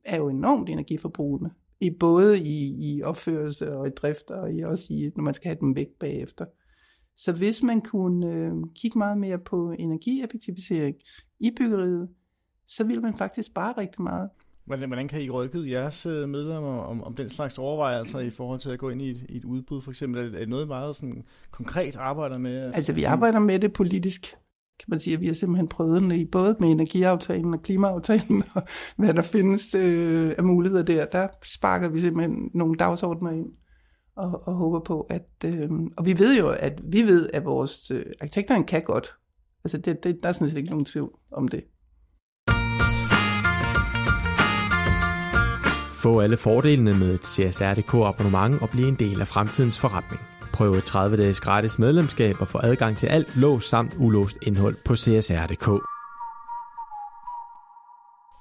[0.05, 1.51] er jo enormt energiforbrugende.
[1.81, 5.49] I både i, i opførelse og i drift, og i også i, når man skal
[5.49, 6.44] have dem væk bagefter.
[7.16, 10.96] Så hvis man kunne øh, kigge meget mere på energieffektivisering
[11.40, 12.09] i byggeriet,
[12.66, 14.31] så vil man faktisk spare rigtig meget.
[14.64, 18.61] Hvordan, hvordan kan I rykke jeres øh, medlemmer om, om den slags overvejelser i forhold
[18.61, 20.35] til at gå ind i et, i et udbud for eksempel?
[20.35, 22.72] Er det noget meget sådan konkret arbejder med?
[22.74, 24.37] Altså vi arbejder med det politisk
[24.79, 28.62] kan man sige, vi har simpelthen prøvet den i både med energiaftalen og klimaaftalen, og
[28.96, 31.05] hvad der findes øh, af muligheder der.
[31.05, 33.46] Der sparker vi simpelthen nogle dagsordner ind
[34.16, 35.29] og, og håber på, at...
[35.44, 39.14] Øh, og vi ved jo, at vi ved, at vores øh, arkitekterne kan godt.
[39.64, 41.64] Altså, det, det, der er sådan set ikke nogen tvivl om det.
[46.03, 50.22] Få alle fordelene med et CSRDK abonnement og blive en del af fremtidens forretning.
[50.53, 54.77] Prøv et 30 dages gratis medlemskab og få adgang til alt låst samt ulåst indhold
[54.85, 55.68] på csr.dk.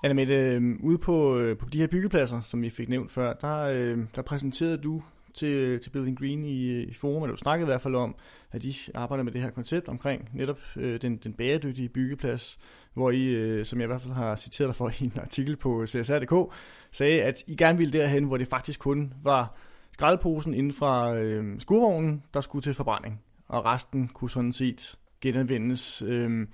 [0.04, 3.34] Anna Mette, øh, ude på, øh, på de her byggepladser, som vi fik nævnt før,
[3.34, 5.02] der, øh, der præsenterede du
[5.34, 8.16] til, til Building Green i, i forum, eller du snakkede i hvert fald om,
[8.52, 12.60] at de arbejder med det her koncept omkring netop øh, den, den bæredygtige byggeplads,
[12.94, 15.56] hvor I, øh, som jeg i hvert fald har citeret dig for i en artikel
[15.56, 16.54] på csr.dk,
[16.92, 19.58] sagde, at I gerne ville derhen, hvor det faktisk kun var
[19.92, 26.02] skraldposen inden fra øh, skurvognen, der skulle til forbrænding, og resten kunne sådan set genanvendes.
[26.02, 26.48] Øh,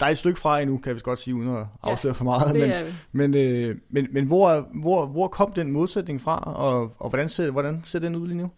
[0.00, 2.24] der er et stykke fra endnu, kan vi godt sige, uden at afsløre ja, for
[2.24, 2.54] meget.
[2.58, 7.28] Men, men, øh, men, men hvor, hvor, hvor kom den modsætning fra, og, og hvordan,
[7.28, 8.50] ser, hvordan ser den ud lige nu?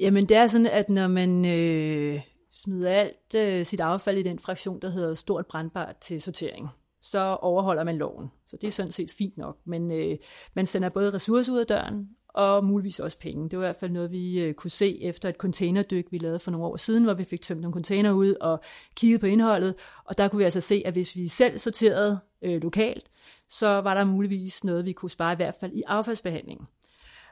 [0.00, 2.20] Jamen det er sådan, at når man øh,
[2.52, 6.68] smider alt øh, sit affald i den fraktion, der hedder stort brandbart til sortering,
[7.00, 8.30] så overholder man loven.
[8.46, 9.56] Så det er sådan set fint nok.
[9.64, 10.18] Men øh,
[10.54, 13.48] man sender både ressourcer ud af døren, og muligvis også penge.
[13.48, 16.38] Det var i hvert fald noget, vi øh, kunne se efter et containerdyk, vi lavede
[16.38, 18.60] for nogle år siden, hvor vi fik tømt nogle container ud og
[18.96, 19.74] kigget på indholdet.
[20.04, 23.10] Og der kunne vi altså se, at hvis vi selv sorterede øh, lokalt,
[23.48, 26.66] så var der muligvis noget, vi kunne spare i hvert fald i affaldsbehandlingen.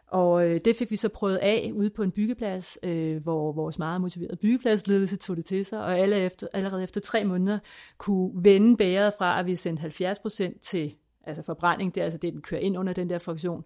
[0.07, 3.79] Og øh, det fik vi så prøvet af ude på en byggeplads, øh, hvor vores
[3.79, 7.59] meget motiverede byggepladsledelse tog det til sig, og alle efter, allerede efter tre måneder
[7.99, 10.95] kunne vende bæret fra, at vi sendte 70% til
[11.31, 13.65] altså forbrænding, det er altså det, den kører ind under den der fraktion,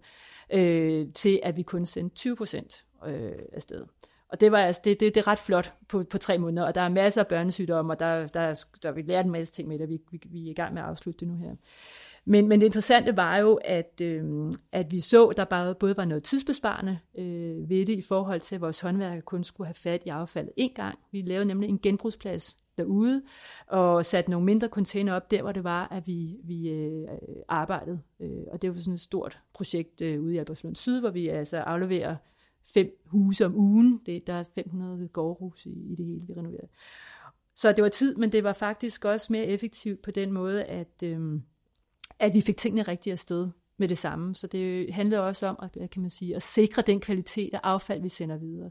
[0.53, 3.85] øh, til at vi kun sendte 20 procent øh, afsted.
[4.29, 6.75] Og det var altså, det, det, det er ret flot på, på tre måneder, og
[6.75, 9.79] der er masser af børnesygdomme, og der, der, der, vi lært en masse ting med
[9.79, 11.55] det, vi, vi, vi er i gang med at afslutte det nu her.
[12.25, 16.05] Men, men det interessante var jo, at, øh, at vi så, der bare, både var
[16.05, 20.01] noget tidsbesparende øh, ved det i forhold til, at vores håndværker kun skulle have fat
[20.05, 20.99] i affaldet en gang.
[21.11, 23.23] Vi lavede nemlig en genbrugsplads derude,
[23.67, 27.07] og satte nogle mindre container op der, hvor det var, at vi, vi øh,
[27.47, 27.99] arbejdede.
[28.19, 31.27] Øh, og det var sådan et stort projekt øh, ude i Albertslund Syd, hvor vi
[31.27, 32.15] altså afleverer
[32.63, 34.01] fem huse om ugen.
[34.05, 36.67] Det, der er 500 gårdhus i, i det hele, vi renoverede.
[37.55, 41.03] Så det var tid, men det var faktisk også mere effektivt på den måde, at,
[41.03, 41.39] øh,
[42.19, 44.35] at vi fik tingene rigtigt afsted med det samme.
[44.35, 48.01] Så det handlede også om at, kan man sige, at sikre den kvalitet af affald,
[48.01, 48.69] vi sender videre.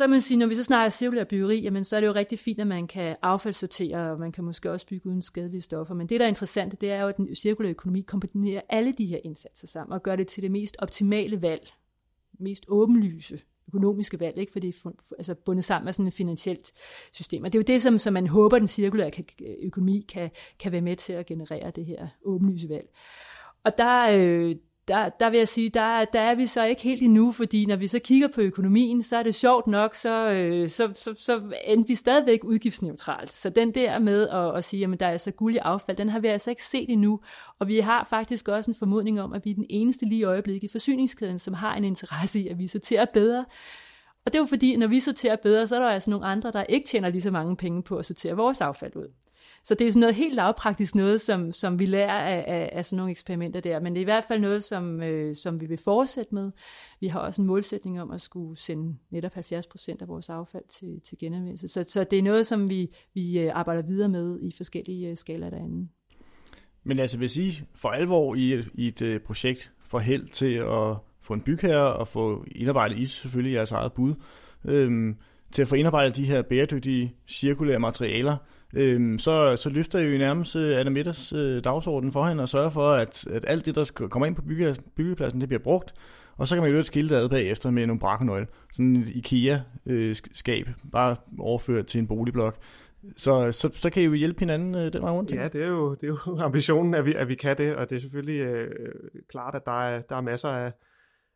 [0.00, 2.38] Så man sige, når vi så snakker cirkulær byggeri, jamen, så er det jo rigtig
[2.38, 5.94] fint, at man kan affaldssortere, og man kan måske også bygge uden skadelige stoffer.
[5.94, 9.06] Men det, der er interessant, det er jo, at den cirkulære økonomi kombinerer alle de
[9.06, 11.72] her indsatser sammen og gør det til det mest optimale valg,
[12.38, 14.52] mest åbenlyse økonomiske valg, ikke?
[14.52, 16.72] for det er altså bundet sammen med sådan et finansielt
[17.12, 17.44] system.
[17.44, 19.10] Og det er jo det, som, som man håber, den cirkulære
[19.62, 22.88] økonomi kan, kan være med til at generere det her åbenlyse valg.
[23.64, 24.56] Og der, øh,
[24.88, 27.76] der, der vil jeg sige, der, der er vi så ikke helt endnu, fordi når
[27.76, 31.40] vi så kigger på økonomien, så er det sjovt nok, så, øh, så, så, så
[31.64, 33.32] endte vi stadigvæk udgiftsneutralt.
[33.32, 36.08] Så den der med at, at sige, at der er altså guld i affald, den
[36.08, 37.20] har vi altså ikke set endnu.
[37.58, 40.24] Og vi har faktisk også en formodning om, at vi er den eneste lige i
[40.24, 43.44] øjeblikket i forsyningskæden, som har en interesse i, at vi sorterer bedre.
[44.26, 46.50] Og det er jo fordi, når vi sorterer bedre, så er der altså nogle andre,
[46.50, 49.08] der ikke tjener lige så mange penge på at sortere vores affald ud.
[49.64, 52.84] Så det er sådan noget helt lavpraktisk noget, som, som vi lærer af, af, af
[52.84, 53.80] sådan nogle eksperimenter der.
[53.80, 56.50] Men det er i hvert fald noget, som, øh, som vi vil fortsætte med.
[57.00, 60.64] Vi har også en målsætning om at skulle sende netop 70 procent af vores affald
[60.68, 61.68] til, til genanvendelse.
[61.68, 65.16] Så, så det er noget, som vi, vi øh, arbejder videre med i forskellige øh,
[65.16, 65.88] skalaer derinde.
[66.84, 70.54] Men altså, hvis I for alvor i et, i et øh, projekt får held til
[70.54, 74.14] at få en bygherre og få indarbejdet i selvfølgelig jeres eget bud,
[74.64, 75.16] øhm,
[75.52, 78.36] til at få indarbejdet de her bæredygtige cirkulære materialer,
[78.74, 82.48] øhm, så, så løfter I jo nærmest øh, Anna Mitters øh, dagsorden for hende og
[82.48, 85.94] sørger for, at, at alt det, der kommer ind på bygge, byggepladsen, det bliver brugt.
[86.36, 88.46] Og så kan man jo et skilte ad bagefter med nogle brakkenøgle.
[88.72, 92.56] Sådan et IKEA-skab, øh, bare overført til en boligblok.
[93.16, 95.32] Så, så, så kan I jo hjælpe hinanden øh, den vej rundt.
[95.32, 97.90] Ja, det er, jo, det er jo ambitionen, at vi, at vi kan det, og
[97.90, 98.70] det er selvfølgelig øh,
[99.28, 100.72] klart, at der er, der er masser af,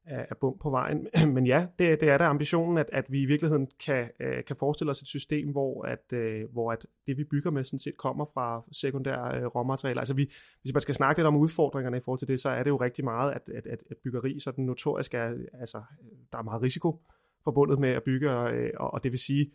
[0.04, 1.06] af, af bump på vejen.
[1.34, 4.56] Men ja, det, det er der ambitionen, at, at vi i virkeligheden kan, øh, kan
[4.56, 7.96] forestille os et system, hvor, at, øh, hvor at det, vi bygger med, sådan set
[7.96, 10.00] kommer fra sekundære øh, råmaterialer.
[10.00, 10.30] Altså vi,
[10.62, 12.76] hvis man skal snakke lidt om udfordringerne i forhold til det, så er det jo
[12.76, 15.82] rigtig meget, at, at, at, at byggeri sådan notorisk er, altså
[16.32, 17.02] der er meget risiko
[17.44, 19.50] forbundet med at bygge, og, øh, og det vil sige,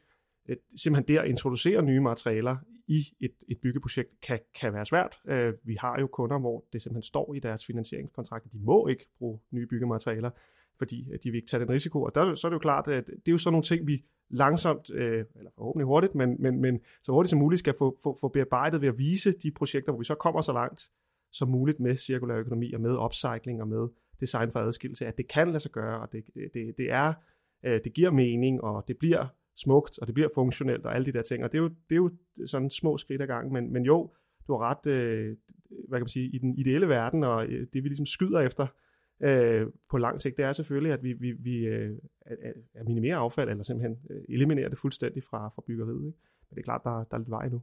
[0.50, 2.58] at simpelthen det at introducere nye materialer
[2.88, 5.20] i et, et byggeprojekt kan, kan være svært.
[5.28, 9.08] Øh, vi har jo kunder, hvor det simpelthen står i deres finansieringskontrakt, de må ikke
[9.18, 10.30] bruge nye byggematerialer,
[10.78, 12.02] fordi de vil ikke tage den risiko.
[12.04, 14.04] Og der, så er det jo klart, at det er jo sådan nogle ting, vi
[14.30, 18.18] langsomt, øh, eller forhåbentlig hurtigt, men, men, men så hurtigt som muligt skal få, få,
[18.22, 20.90] få bearbejdet ved at vise de projekter, hvor vi så kommer så langt
[21.32, 23.88] som muligt med cirkulær økonomi og med upcycling og med
[24.20, 27.14] design for adskillelse, at det kan lade sig gøre, og det, det, det er,
[27.64, 29.26] øh, det giver mening, og det bliver
[29.62, 31.44] smukt, og det bliver funktionelt, og alle de der ting.
[31.44, 32.10] Og det er jo, det er jo
[32.46, 34.14] sådan små skridt ad gang, men, men jo,
[34.48, 35.38] du har ret, øh,
[35.88, 38.68] hvad kan man sige, i den ideelle verden, og øh, det vi ligesom skyder efter
[39.24, 41.98] øh, på lang sigt, det er selvfølgelig, at vi, vi, vi øh,
[42.74, 46.08] at minimere affald, eller simpelthen øh, eliminere det fuldstændig fra, fra byggeriet.
[46.08, 46.20] Ikke?
[46.50, 47.62] Men det er klart, der, der er lidt vej nu.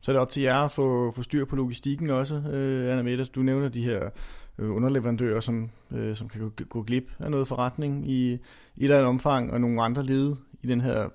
[0.00, 3.02] Så er det op til jer at få, få styr på logistikken også, øh, Anna
[3.02, 3.24] Mette.
[3.24, 4.10] Du nævner de her
[4.58, 8.40] øh, underleverandører, som, øh, som kan gå, gå glip af noget forretning i, i et
[8.76, 11.08] eller andet omfang, og nogle andre led i den her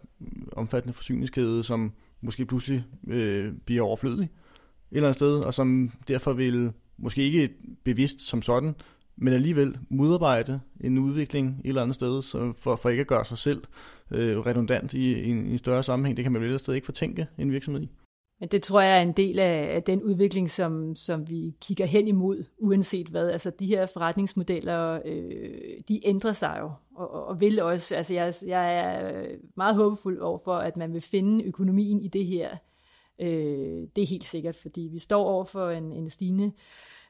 [0.51, 1.91] omfattende forsyningskæde, som
[2.21, 4.29] måske pludselig øh, bliver overflødig
[4.93, 7.49] et eller andet sted, og som derfor vil måske ikke
[7.83, 8.75] bevidst som sådan,
[9.15, 13.25] men alligevel modarbejde en udvikling et eller andet sted, så for, for ikke at gøre
[13.25, 13.63] sig selv
[14.11, 16.17] øh, redundant i, i, en, i en større sammenhæng.
[16.17, 17.89] Det kan man vel et sted ikke fortænke en virksomhed i.
[18.43, 22.08] Men det tror jeg er en del af, den udvikling, som, som vi kigger hen
[22.08, 23.29] imod, uanset hvad.
[23.29, 27.95] Altså de her forretningsmodeller, øh, de ændrer sig jo, og, og vil også.
[27.95, 29.25] Altså jeg, jeg er
[29.56, 32.58] meget håbefuld over for, at man vil finde økonomien i det her.
[33.21, 36.51] Øh, det er helt sikkert, fordi vi står over for en, en stigende øh,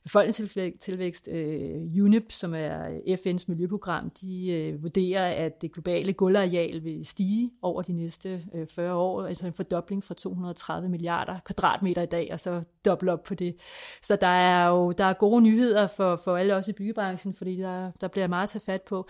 [0.04, 7.06] befolkningstilvækst, øh, UNEP, som er FN's miljøprogram, de øh, vurderer, at det globale gulvareal vil
[7.06, 12.06] stige over de næste øh, 40 år, altså en fordobling fra 230 milliarder kvadratmeter i
[12.06, 13.56] dag, og så dobbelt op på det.
[14.02, 17.58] Så der er jo der er gode nyheder for, for alle os i byggebranchen, fordi
[17.58, 19.08] der, der bliver meget at tage fat på.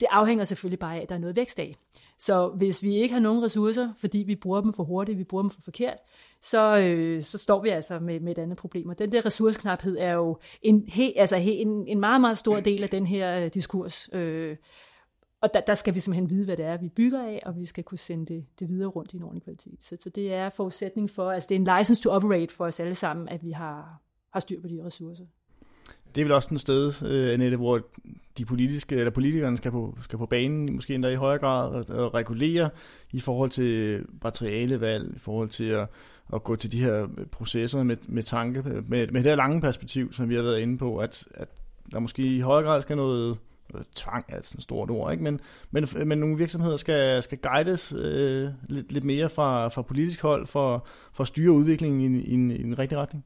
[0.00, 1.74] Det afhænger selvfølgelig bare af, at der er noget vækst af.
[2.18, 5.42] Så hvis vi ikke har nogen ressourcer, fordi vi bruger dem for hurtigt, vi bruger
[5.42, 5.98] dem for forkert,
[6.42, 8.88] så, øh, så står vi altså med, med et andet problem.
[8.88, 12.60] Og den der ressourceknaphed er jo en, he, altså he, en, en meget, meget stor
[12.60, 14.08] del af den her øh, diskurs.
[14.12, 14.56] Øh,
[15.40, 17.66] og der, der skal vi simpelthen vide, hvad det er, vi bygger af, og vi
[17.66, 19.82] skal kunne sende det, det videre rundt i en ordentlig kvalitet.
[19.82, 22.80] Så, så det er forudsætning for, altså det er en license to operate for os
[22.80, 24.02] alle sammen, at vi har,
[24.32, 25.24] har styr på de ressourcer
[26.14, 27.80] det er vel også et sted, uh, Annette, hvor
[28.38, 32.04] de politiske, eller politikerne skal på, skal på banen, måske endda i højere grad, og,
[32.04, 32.70] og regulere
[33.12, 35.88] i forhold til materialevalg, i forhold til at,
[36.34, 40.12] at gå til de her processer med, med tanke, med, med det her lange perspektiv,
[40.12, 41.48] som vi har været inde på, at, at
[41.92, 43.38] der måske i højere grad skal noget,
[43.94, 45.24] tvang, er altså et stort ord, ikke?
[45.24, 45.40] Men,
[45.70, 50.46] men, men nogle virksomheder skal, skal guides øh, lidt, lidt mere fra, fra politisk hold
[50.46, 53.24] for, for at styre udviklingen i, i, en, i en rigtig retning.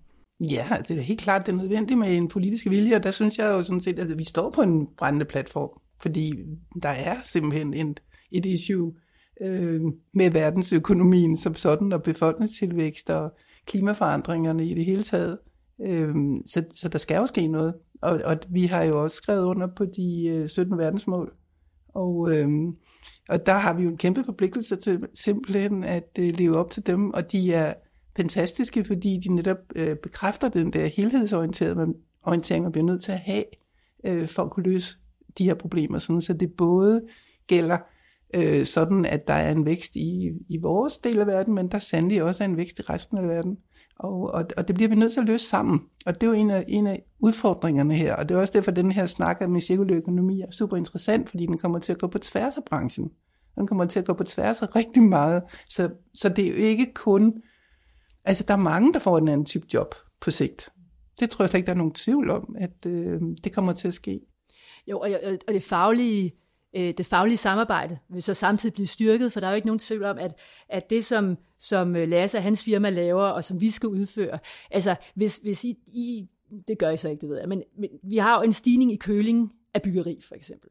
[0.50, 3.38] Ja, det er helt klart, det er nødvendigt med en politisk vilje, og der synes
[3.38, 6.32] jeg jo sådan set, at vi står på en brændende platform, fordi
[6.82, 8.02] der er simpelthen et,
[8.32, 8.92] et issue
[9.40, 9.80] øh,
[10.14, 13.32] med verdensøkonomien som sådan, og befolkningstilvækst og
[13.66, 15.38] klimaforandringerne i det hele taget.
[15.82, 16.14] Øh,
[16.46, 19.68] så, så der skal jo ske noget, og, og vi har jo også skrevet under
[19.76, 21.32] på de øh, 17 verdensmål,
[21.94, 22.48] og, øh,
[23.28, 26.86] og der har vi jo en kæmpe forpligtelse til simpelthen at øh, leve op til
[26.86, 27.74] dem, og de er
[28.16, 33.18] fantastiske, fordi de netop øh, bekræfter den der helhedsorienterede orientering, man bliver nødt til at
[33.18, 33.44] have
[34.04, 34.96] øh, for at kunne løse
[35.38, 37.02] de her problemer, sådan, så det både
[37.46, 37.78] gælder
[38.34, 41.78] øh, sådan, at der er en vækst i, i vores del af verden, men der
[41.78, 43.58] sandelig også er en vækst i resten af verden.
[43.98, 45.80] Og, og, og det bliver vi nødt til at løse sammen.
[46.06, 48.16] Og det er jo en af, en af udfordringerne her.
[48.16, 51.30] Og det er også derfor, at den her snak om cirkulær økonomi er super interessant,
[51.30, 53.10] fordi den kommer til at gå på tværs af branchen.
[53.54, 55.42] Den kommer til at gå på tværs af rigtig meget.
[55.68, 57.42] Så, så det er jo ikke kun...
[58.24, 60.68] Altså, der er mange, der får en anden type job på sigt.
[61.20, 63.88] Det tror jeg slet ikke, der er nogen tvivl om, at øh, det kommer til
[63.88, 64.20] at ske.
[64.86, 65.10] Jo, og,
[65.48, 66.32] og det faglige
[66.76, 69.78] øh, det faglige samarbejde vil så samtidig blive styrket, for der er jo ikke nogen
[69.78, 70.34] tvivl om, at,
[70.68, 74.38] at det, som, som øh, Lasse og hans firma laver, og som vi skal udføre,
[74.70, 76.28] altså hvis, hvis I, I
[76.68, 78.92] det gør I så ikke, det ved jeg, men, men vi har jo en stigning
[78.92, 80.70] i køling af byggeri, for eksempel.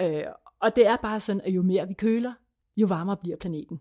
[0.00, 0.22] Øh,
[0.60, 2.32] og det er bare sådan, at jo mere vi køler,
[2.76, 3.80] jo varmere bliver planeten.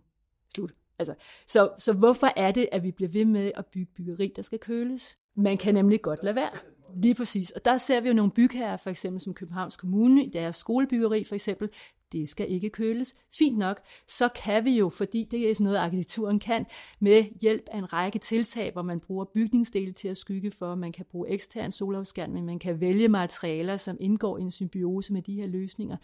[0.55, 0.71] Slut.
[0.99, 1.15] Altså,
[1.47, 4.59] så, så hvorfor er det, at vi bliver ved med at bygge byggeri, der skal
[4.59, 5.17] køles?
[5.35, 6.49] Man kan nemlig godt lade være.
[6.95, 7.51] Lige præcis.
[7.51, 11.23] Og der ser vi jo nogle bygherrer, for eksempel som Københavns Kommune, i deres skolebyggeri
[11.23, 11.69] for eksempel,
[12.11, 13.15] det skal ikke køles.
[13.37, 16.65] Fint nok, så kan vi jo, fordi det er sådan noget, arkitekturen kan,
[16.99, 20.91] med hjælp af en række tiltag, hvor man bruger bygningsdele til at skygge for, man
[20.91, 25.35] kan bruge ekstern solafskærmning, man kan vælge materialer, som indgår i en symbiose med de
[25.35, 25.97] her løsninger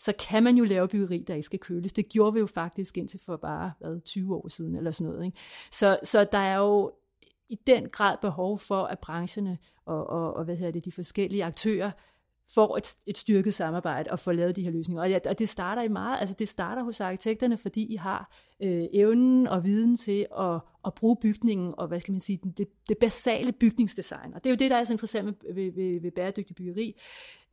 [0.00, 1.92] så kan man jo lave byggeri, der ikke skal køles.
[1.92, 5.26] Det gjorde vi jo faktisk indtil for bare hvad, 20 år siden eller sådan noget.
[5.26, 5.38] Ikke?
[5.72, 6.92] Så, så der er jo
[7.48, 11.44] i den grad behov for, at brancherne og, og, og hvad hedder det, de forskellige
[11.44, 11.90] aktører
[12.54, 15.02] får et, et styrket samarbejde og får lavet de her løsninger.
[15.02, 18.32] Og, ja, og det starter i meget, altså det starter hos arkitekterne, fordi I har
[18.62, 22.68] øh, evnen og viden til at, at bruge bygningen og hvad skal man sige, det,
[22.88, 24.34] det basale bygningsdesign.
[24.34, 27.00] Og det er jo det, der er så interessant ved, ved, ved, ved bæredygtig byggeri.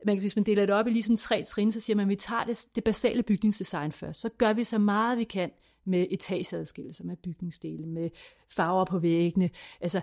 [0.06, 2.16] Man, hvis man deler det op i ligesom tre trin, så siger man, at vi
[2.16, 4.20] tager det, det basale bygningsdesign først.
[4.20, 5.50] Så gør vi så meget vi kan
[5.84, 8.10] med etageadskillelser, med bygningsdele, med
[8.56, 9.50] farver på væggene.
[9.80, 10.00] Altså,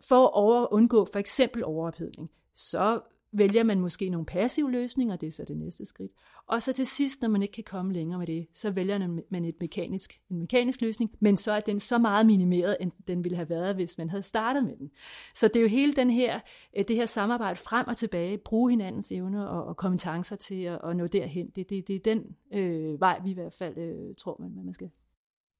[0.00, 3.00] for at over, undgå for eksempel overophedning, så
[3.38, 6.12] vælger man måske nogle passive løsninger, det er så det næste skridt.
[6.46, 9.44] Og så til sidst, når man ikke kan komme længere med det, så vælger man
[9.44, 13.36] et mekanisk, en mekanisk løsning, men så er den så meget minimeret, end den ville
[13.36, 14.90] have været, hvis man havde startet med den.
[15.34, 16.40] Så det er jo hele den her,
[16.76, 20.80] øh, det her samarbejde frem og tilbage, bruge hinandens evner og, og kompetencer til at,
[20.84, 21.50] at nå derhen.
[21.56, 24.72] Det, det, det er den øh, vej, vi i hvert fald øh, tror, man, man
[24.72, 24.90] skal.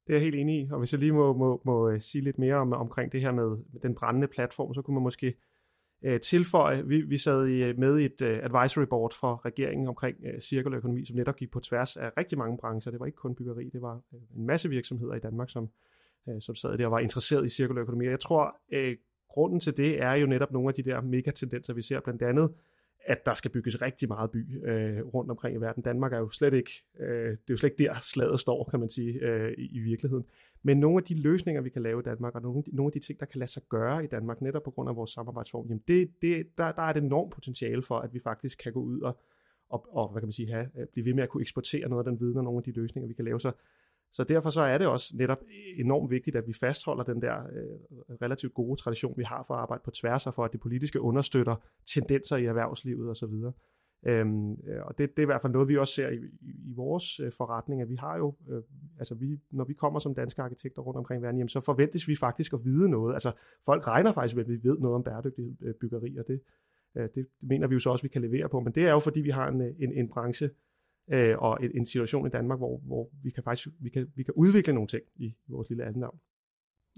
[0.07, 2.25] Det er jeg helt enig i, og hvis jeg lige må, må, må øh, sige
[2.25, 5.35] lidt mere om, omkring det her med den brændende platform, så kunne man måske
[6.03, 9.89] øh, tilføje, vi, vi sad i, øh, med i et uh, advisory board for regeringen
[9.89, 12.91] omkring øh, uh, cirkulær økonomi, som netop gik på tværs af rigtig mange brancher.
[12.91, 15.69] Det var ikke kun byggeri, det var uh, en masse virksomheder i Danmark, som,
[16.27, 18.07] uh, som sad der og var interesseret i cirkulær økonomi.
[18.07, 18.95] Jeg tror, uh,
[19.29, 22.51] grunden til det er jo netop nogle af de der megatendenser, vi ser blandt andet,
[23.07, 25.83] at der skal bygges rigtig meget by øh, rundt omkring i verden.
[25.83, 28.81] Danmark er jo slet ikke, øh, det er jo slet ikke der slaget står, kan
[28.81, 30.25] man sige, øh, i, i virkeligheden.
[30.62, 33.07] Men nogle af de løsninger, vi kan lave i Danmark, og nogle, nogle af de
[33.07, 35.83] ting, der kan lade sig gøre i Danmark, netop på grund af vores samarbejdsform, jamen
[35.88, 39.01] det, det, der, der er et enormt potentiale for, at vi faktisk kan gå ud
[39.01, 39.21] og,
[39.69, 42.07] og, og hvad kan man sige, have, øh, blive ved med at kunne eksportere noget
[42.07, 43.40] af den viden og nogle af de løsninger, vi kan lave.
[43.40, 43.53] Så,
[44.12, 45.38] så derfor så er det også netop
[45.77, 49.61] enormt vigtigt, at vi fastholder den der øh, relativt gode tradition, vi har for at
[49.61, 53.35] arbejde på tværs, og for at det politiske understøtter tendenser i erhvervslivet osv.
[54.07, 56.71] Øhm, øh, og det, det er i hvert fald noget, vi også ser i, i,
[56.71, 58.63] i vores øh, forretning, at vi har jo, øh,
[58.99, 62.17] altså vi, når vi kommer som danske arkitekter rundt omkring verden, jamen, så forventes vi
[62.17, 63.15] faktisk at vide noget.
[63.15, 63.33] Altså
[63.65, 66.41] folk regner faktisk med, at vi ved noget om bæredygtig øh, byggeri, og det,
[66.97, 68.61] øh, det mener vi jo så også, at vi kan levere på.
[68.61, 70.51] Men det er jo, fordi vi har en, en, en branche
[71.11, 74.23] øh, og en, en situation i Danmark, hvor, hvor vi kan faktisk vi kan, vi
[74.23, 76.19] kan udvikle nogle ting i vores lille andendavn.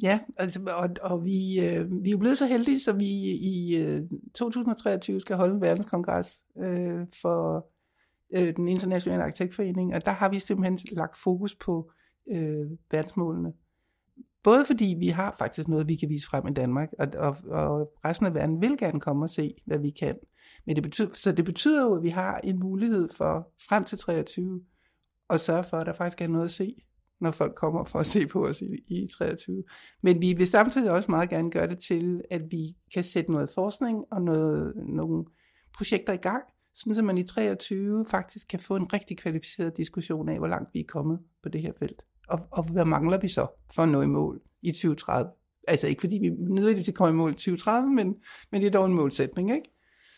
[0.02, 3.06] Ja, altså, og, og vi, øh, vi er jo blevet så heldige, så vi
[3.36, 4.02] i øh,
[4.34, 7.66] 2023 skal holde en verdenskongres øh, for
[8.36, 11.90] øh, den internationale arkitektforening, og der har vi simpelthen lagt fokus på
[12.30, 13.52] øh, verdensmålene.
[14.42, 17.92] Både fordi vi har faktisk noget, vi kan vise frem i Danmark, og, og, og
[18.04, 20.18] resten af verden vil gerne komme og se, hvad vi kan.
[20.66, 23.98] Men det betyder, så det betyder jo, at vi har en mulighed for frem til
[23.98, 24.60] 23
[25.30, 26.74] at sørge for, at der faktisk er noget at se
[27.20, 29.64] når folk kommer for at se på os i, i 23.
[30.02, 33.50] Men vi vil samtidig også meget gerne gøre det til, at vi kan sætte noget
[33.50, 35.24] forskning og noget, nogle
[35.74, 36.42] projekter i gang,
[36.74, 40.74] sådan så man i 23 faktisk kan få en rigtig kvalificeret diskussion af, hvor langt
[40.74, 42.02] vi er kommet på det her felt.
[42.28, 45.30] Og, og hvad mangler vi så for at nå i mål i 2030?
[45.68, 48.16] Altså ikke fordi vi nødvendigvis kommer i mål i 2030, men,
[48.52, 49.70] men det er dog en målsætning, ikke?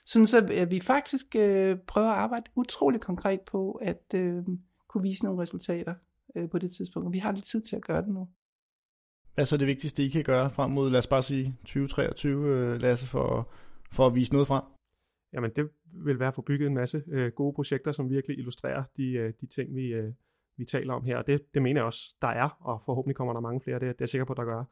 [0.07, 4.43] Sådan så at vi faktisk øh, prøver at arbejde utrolig konkret på at øh,
[4.89, 5.95] kunne vise nogle resultater
[6.37, 7.07] øh, på det tidspunkt.
[7.07, 8.29] Og vi har lidt tid til at gøre det nu.
[9.35, 12.49] Hvad er så det vigtigste, I kan gøre frem mod, lad os bare sige 2023,
[12.49, 13.53] øh, Lasse, for,
[13.93, 14.63] for at vise noget frem?
[15.33, 15.71] Jamen det
[16.05, 19.33] vil være at få bygget en masse øh, gode projekter, som virkelig illustrerer de, øh,
[19.41, 20.13] de ting, vi, øh,
[20.57, 21.17] vi taler om her.
[21.17, 23.83] Og det, det mener jeg også, der er, og forhåbentlig kommer der mange flere, det,
[23.83, 24.65] det er jeg sikker på, der gør.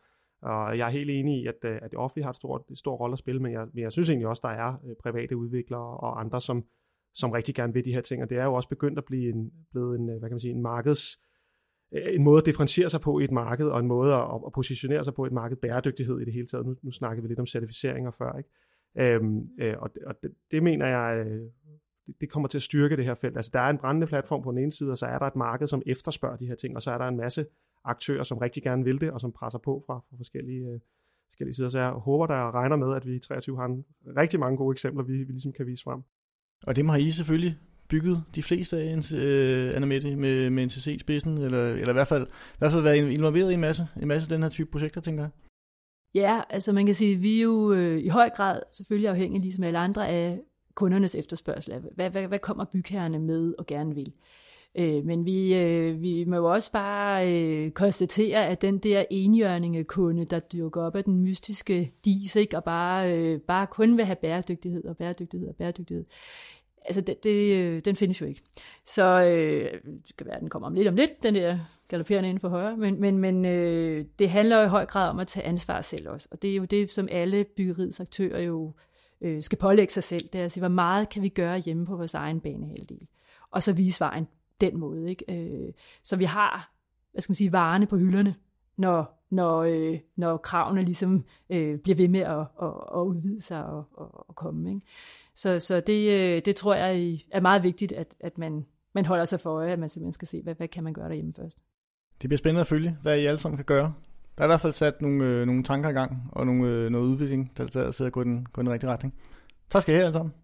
[0.42, 2.78] Og jeg er helt enig i, at, øh, at det offentlige har et stort, et
[2.78, 5.36] stort rolle at spille, men jeg, men jeg synes egentlig også, der er øh, private
[5.36, 6.64] udviklere og andre, som,
[7.14, 9.28] som rigtig gerne vil de her ting, og det er jo også begyndt at blive
[9.34, 11.18] en, blevet en, hvad kan man sige, en markeds,
[11.92, 14.52] Øh, en måde at differentiere sig på i et marked, og en måde at, at
[14.52, 16.66] positionere sig på i et marked, bæredygtighed i det hele taget.
[16.66, 18.50] Nu, nu snakkede vi lidt om certificeringer før, ikke?
[18.98, 21.42] Øhm, øh, og og det, det mener jeg, øh,
[22.20, 23.36] det kommer til at styrke det her felt.
[23.36, 25.36] Altså der er en brændende platform på den ene side, og så er der et
[25.36, 27.46] marked, som efterspørger de her ting, og så er der en masse
[27.84, 30.80] aktører, som rigtig gerne vil det, og som presser på fra, fra forskellige, øh,
[31.28, 31.68] forskellige sider.
[31.68, 33.84] Så jeg håber, der regner med, at vi i 23 har en,
[34.16, 36.02] rigtig mange gode eksempler, vi, vi ligesom kan vise frem.
[36.66, 37.58] Og dem har I selvfølgelig
[37.88, 42.08] bygget de fleste af øh, Anamette med, med NCC i spidsen, eller, eller i hvert
[42.08, 44.70] fald, i hvert fald været involveret i en masse, en masse af den her type
[44.70, 45.30] projekter, tænker jeg.
[46.14, 49.42] Ja, altså man kan sige, at vi er jo øh, i høj grad selvfølgelig afhængige,
[49.42, 50.40] ligesom alle andre, af
[50.74, 51.74] kundernes efterspørgsel.
[51.94, 54.12] Hvad, hvad, hvad kommer bygherrerne med og gerne vil?
[54.74, 59.84] Øh, men vi, øh, vi må jo også bare øh, konstatere, at den der enhjørninge
[59.84, 64.04] kunde, der dukker op af den mystiske dis, ikke, og bare, øh, bare kun vil
[64.04, 66.04] have bæredygtighed og bæredygtighed og bæredygtighed,
[66.84, 68.42] altså det, det, øh, den findes jo ikke.
[68.84, 69.72] Så øh,
[70.08, 71.58] det kan være, at den kommer om lidt om lidt, den der
[71.88, 75.18] galopperende inden for højre, men, men, men øh, det handler jo i høj grad om
[75.18, 78.72] at tage ansvar selv også, og det er jo det, som alle byggeriets aktører jo
[79.20, 81.86] øh, skal pålægge sig selv, det er at sige, hvor meget kan vi gøre hjemme
[81.86, 83.06] på vores egen banehalvdel,
[83.50, 84.28] og så vise vejen
[84.60, 85.10] den måde.
[85.10, 85.24] Ikke?
[85.28, 85.72] Øh,
[86.02, 86.72] så vi har,
[87.12, 88.34] hvad skal man sige, varerne på hylderne,
[88.76, 93.64] når, når, øh, når kravene ligesom øh, bliver ved med at, at, at udvide sig
[93.64, 94.70] og, og, og komme.
[94.70, 94.86] Ikke?
[95.38, 99.24] Så, så det, øh, det tror jeg er meget vigtigt, at, at man, man holder
[99.24, 101.58] sig for øje, at man simpelthen skal se, hvad, hvad kan man gøre derhjemme først.
[102.22, 103.94] Det bliver spændende at følge, hvad I alle sammen kan gøre.
[104.38, 106.90] Der er i hvert fald sat nogle, øh, nogle tanker i gang, og nogle, øh,
[106.90, 109.14] noget udvikling, der, der sidder og går i den, går i den rigtige retning.
[109.70, 110.34] Tak skal I have alle sammen.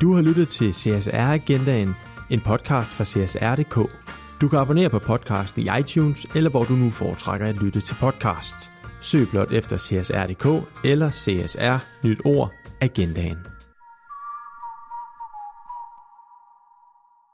[0.00, 1.88] Du har lyttet til CSR Agendaen,
[2.30, 3.76] en podcast fra CSR.dk.
[4.40, 7.96] Du kan abonnere på podcasten i iTunes, eller hvor du nu foretrækker at lytte til
[8.00, 8.77] podcast.
[9.00, 13.57] Søg blot efter CSR.dk eller CSR Nyt Ord Agendaen.